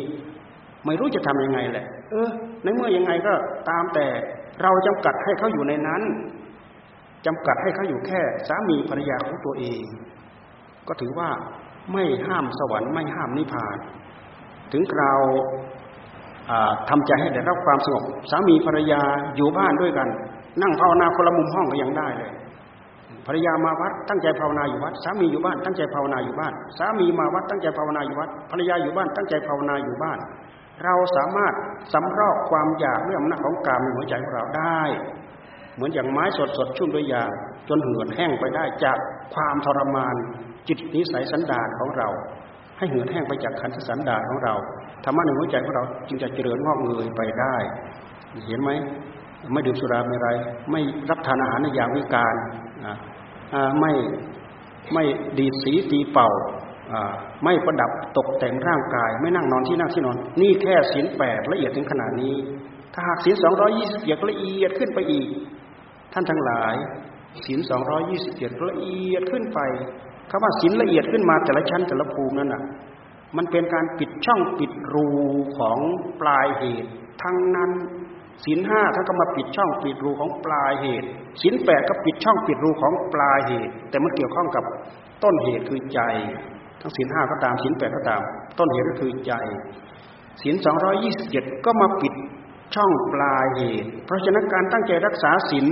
[0.85, 2.29] ไม่รู้จะทํำยังไงแหละ เออ
[2.63, 3.33] ในเมื่อยังไงก็
[3.69, 4.07] ตามแต่
[4.61, 6.01] เราจำกัดให้เขาอยู่ในนั้น
[7.25, 9.81] จำกัดให้เขาอยู่แค่สามีภรรยาของตัวเอง
[10.87, 11.29] ก็ถือว่า
[11.93, 13.77] ไม่ห้ามสวรรค์ไม่ห้ามนิพพาน
[14.71, 15.13] ถึงเรา
[16.89, 19.01] ทำใจให้ได้รับความสงบสามีภรรยา
[19.35, 20.07] อยู่บ้านด้วยกัน
[20.61, 22.31] นั่งภาวนาคนละมุมห้องก็ยังได้เลย
[23.27, 30.17] ภรรยามาวัดตั้งใจภาวนาอยู่วัดสามีอยู่บ้านตั้งใจภาวนาอยู่บ้าน สามีมาวัดตั้งใจภาวนาอยู่วัดภรรยาอยู่บ้านตั้งใจภาวนาอยู่บ้าน
[30.83, 31.53] เราสามารถ
[31.93, 34.81] สำรอกความอยากเรื่องอำนาจของกามในหัวใจของเราได้
[35.75, 37.23] เหมือนอย่างไม้สดสดชุ่มด้วยยา
[37.69, 38.97] จนเหือดแห้งไปได้จาก
[39.33, 40.15] ความทรมาน
[40.67, 42.09] จิตนิสัยสันดานของเรา
[42.77, 44.53] ให้เหือดแห้งไปจากขันธสันดานของเรา
[45.03, 47.55] ธรรมะในหัวใจของเราจึงจะเจริญงอกเงยไปได้
[48.47, 48.71] เห็นไหม
[49.53, 50.29] ไม่ดื่มสุราไม่ไร
[50.71, 52.35] ไม่รับทานอาหารในยามวิการ
[53.79, 53.91] ไม่
[54.93, 55.03] ไม่
[55.39, 56.29] ดีดสีตีเป่า
[57.43, 62.35] ไม่ประดับตกแต่งร่างกาย ไม่นั่งนอนที่นั่งที่นอน นี่แค่ศีลแปดละเอียดถึงขนาดนี้
[62.93, 65.29] ถ้าหากศีลสองร้อยี่สิบเจ็ดละเอียดขึ้นไปอีก
[66.13, 66.75] ท่านทั้งหลาย
[67.45, 69.59] ศีลสองร้อยี่สิบเจ็ดละเอียดขึ้นไป
[70.29, 72.63] คำว่าศีลละเอียดขึ้นมาแต่ละชั้นแต่ละภูมินั่นน่ะ
[73.37, 75.07] มันเป็นการปิดช่องปิดรู
[75.57, 75.79] ของ
[76.21, 76.89] ปลายเหตุ
[77.23, 77.71] ทั้งนั้น
[78.45, 81.07] ศีลห้าท่านก็มาปิดช่องปิดรูของปลายเหตุ
[81.41, 84.63] ศีลแปดก็ปิดช่องปิดรูของปลายเหตุ แต่มันเกี่ยวข้องกับ
[85.23, 85.99] ต้นเหตุคือใจ
[86.81, 88.21] ทั้งศีลห้าก็ตามศีลแปดก็ตาม
[88.59, 89.33] ต้นเหตุก็คือใจ
[90.41, 92.13] ศีลสองร้อยี่สิบเจ็ดก็มาปิด
[92.75, 95.67] ช่องปลายเหตุ เพราะฉะนั้นการตั้งใจรักษาศีล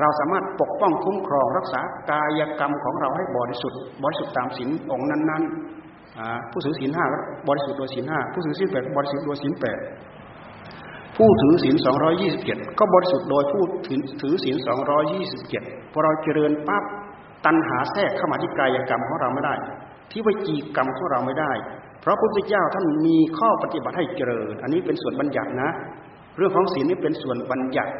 [0.00, 1.80] เราสามารถปกป้องคุ้มครองรักษา
[2.10, 7.04] กายกรรมของเราให้บริสุทธิ์บริสุทธิ์ตามศีลองค์นั้นๆผู้ถือศีลห้า
[7.48, 9.78] บริสุทธิ์โดยศีลห้าผู้ถือศีลแปดบริสุทธิ์โดยศีลแปด
[11.16, 13.62] ผู้ถือศีลสองร้อยี่สิบเจ็ดก็บริสุทธิ์โดยผู้
[14.22, 16.84] ถือศีลสองร้อยี่สิบเจ็ดพอเราเจริญปั๊บ
[17.46, 19.54] ตัณหาแทรกเข้ามาที่กายกรรมของเราไม่ได้
[20.10, 21.52] ที่วิจีกรรมของเราไม่ได้
[22.00, 25.70] เพราะพระพุทธเจ้าท่านมีข้อปฏิบัติให้เจริญ อันนี้เป็นส่วนบัญญัตินะ
[26.36, 27.92] เรื่องของศีลนี่เป็นส่วนบัญญัติ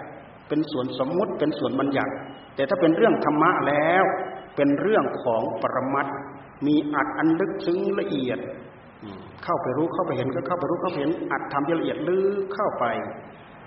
[0.49, 2.13] เป็นส่วนสมมุติเป็นส่วนบัญญัติ
[2.55, 4.05] แต่ถ้าเป็นเรื่องธรรมะแล้ว
[4.57, 6.07] เป็นเรื่องของปรมัต
[6.67, 8.39] มีอัดอันลึกซึ้งละเอียด
[9.45, 12.85] เข้าไปรู้เข้าไปเห็นก็เข้าไปรู้เข้าไปเห็นอัดทำละเอียดลึกเข้าไป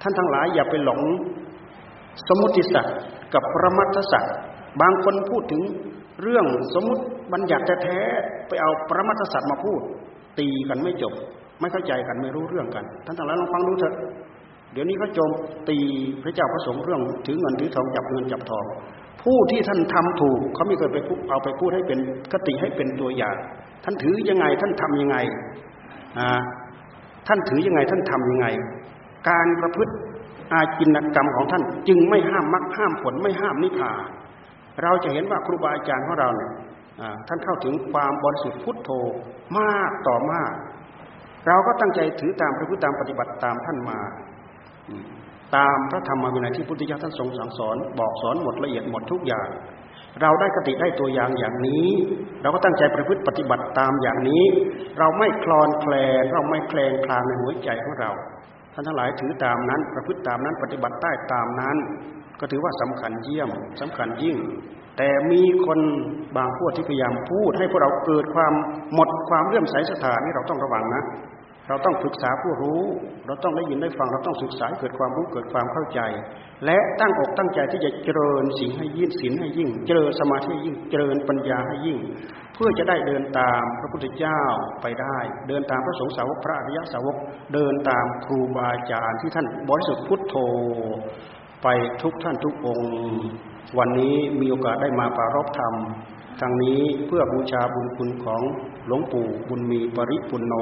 [0.02, 1.02] ท่านทั้งหลายอย่าไปหลง
[2.28, 2.96] สมมติสัตว์
[3.34, 4.36] กับปรมัตสัตว์
[4.82, 5.62] บางคนพูดถึง
[6.22, 7.04] เรื่องสมมติ
[7.34, 8.00] บัญญัติแท้
[8.48, 9.82] ไปเอาปรมัตสัตว์มาพูด
[10.40, 11.14] ตีกันไม่จบ
[11.60, 13.96] ไม่เข้าใจกันไม่รู้เรื่องกัน ท่านทั้งหลายลองฟังดูเถอะ
[14.74, 15.32] เดี๋ยวนี้เขาโจม
[15.70, 15.78] ตี
[16.24, 18.66] พระเจ้าพระสงฆ์เรื่องถือเงินถือทองจับเงินจับทอง
[19.24, 20.98] ผู้ที่ท่านทำถูกเขาไม่เคยไป
[21.30, 22.00] เอาไปพูดให้เป็น
[22.32, 23.36] คติให้เป็นตัวอย่าง
[23.84, 25.18] ท่านถือยังไงท่านทํำยังไง
[27.28, 28.48] ท่านถือยังไงท่านทํำยังไง
[29.30, 29.94] การประพฤติ
[30.54, 34.00] อาจินกรรมของท่าน จึงไม่ห้ามมรรคห้ามผลไม่ห้ามนิพพาน
[34.84, 36.52] เราจะเห็นว่าครูบาอาจารย์ของเราเนี่ย
[37.28, 38.90] ท่านเข้าถึงความบริสุทธิ์พุทโธ
[39.60, 40.54] มากต่อมาก
[41.48, 44.00] เราก็ตั้งใจถือตามพระพุทธตามปฏิบัติตามท่านมา
[45.56, 49.48] ตามพระธรรมวินัยที่พุทธิยถาท่านทรงสั่งสอน บอกสอนหมดละเอียดหมดทุกอย่าง
[50.22, 51.88] เราได้กติได้ตัวอย่างอย่างนี้
[52.42, 54.44] เราก็ตั้งใจประพฤติปฏิบัติตามอย่างนี้
[55.00, 58.12] เราไม่คลอนแคลนเราไม่แคลงคลางในหัวใจของเรา
[58.74, 61.78] ท่านทั้งหลายถือตามนั้นประพฤติตามนั้นปฏิบัติใต้ตามนั้น
[62.40, 63.50] ก็ถือว่าสำคัญเยี่ยม
[63.82, 64.38] สำคัญยิ่ง
[64.98, 65.80] แต่มีคน
[66.38, 68.54] บางพวกที่พยายามพูด ให้พวกเราเกิดความ
[68.94, 71.04] หมดความเลื่อมใสศรัทธานี่เราต้องระวังนะ
[71.68, 72.82] เราต้องปรึกษาผู้รู้
[73.26, 76.00] เราต้องได้ยินได้ฟัง เราต้องศึกษาเกิดความรู้เกิดความเข้าใจ
[76.66, 81.98] และตั้งอกตั้งใจที่จะเจริญสิ่งให้ยิ่งศีลให้ยิ่ง เจริญสมาธิยิ่ง เจริญปัญญาให้ยิ่ง
[82.54, 84.42] เพื่อจะได้เดินตามพระพุทธเจ้า
[84.82, 87.16] ไปได้ เดินตามพระสงฆ์สาวกพระอริยสาวก
[87.54, 90.36] เดินตามครูบาอาจารย์ที่ท่านบริสุทธิ์พุทโธ
[91.64, 91.68] ไป
[92.02, 92.92] ทุกท่านทุกองค์
[93.78, 95.76] วันนี้มีโอกาสได้มาปรารบธรรม
[96.42, 98.42] ทางนี้เพื่อบูชาบุญคุณของ
[98.88, 100.56] หลวงปู่บุญมีปริปุณโญ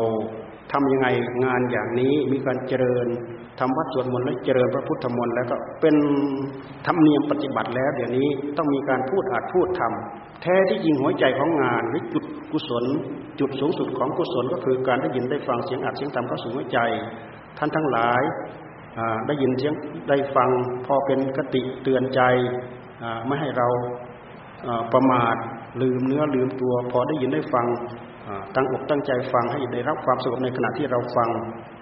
[0.72, 1.08] ทำยังไง
[1.46, 3.08] งานอย่างนี้มีการเจริญ
[3.60, 5.96] ทำวัดสวดมนต์และเจริญพระพุทธมนต์แล้วก็เป็น
[6.86, 12.86] ธรรมเนียมปฏิบัติแล้วเดี๋ยวนี้ต้องมีการพูดอาจพูดทำแท้ที่จริงหัวใจของงานหรือจุดกุศล
[13.40, 16.80] จุดสูงสุดของกุศลก็คือการได้ยินได้ฟังเสียงอัดเสียงธรรมเข้าสู่หัวใจ
[17.58, 18.22] ท่านทั้งหลาย
[19.28, 19.74] ได้ยินเสียง
[20.10, 20.50] ได้ฟัง
[20.86, 22.22] พอเป็นกติเตือนใจ
[23.28, 23.68] ไม่ให้เรา
[24.94, 25.36] ประมาท
[25.82, 27.66] ลืมเนื้อลืมตัว พอได้ยินได้ฟัง
[28.56, 31.30] ตั้งอกตั้งใจฟังให้ได้รับความสงบในขณะที่เราฟัง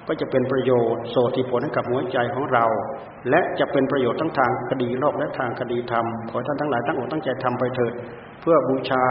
[0.07, 2.65] ก็จะเป็นประโยชน์โสติผลให้กับหัวใจของเรา
[3.29, 7.93] และจะเป็นประโยชน์ทั้งทางคดีโลกและทางคดีธรรมขอท่านทั้งหลายตั้งอกตั้งใจทำไปเถิด
[8.41, 9.03] เพื่อบูชา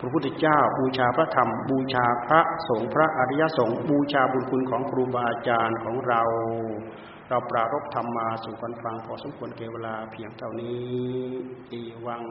[0.00, 6.22] พระพุทธเจ้า บูชาพระธรรม บูชาพระสงฆ์พระอริยสงฆ์บูชาบุญคุณของครูบาอาจารย์ของเรา
[7.28, 10.80] เราปรารบธรรมมาสู่กันฟังพอสมควรเกเวลาเพียงเท่านี้
[11.72, 12.22] อีวัง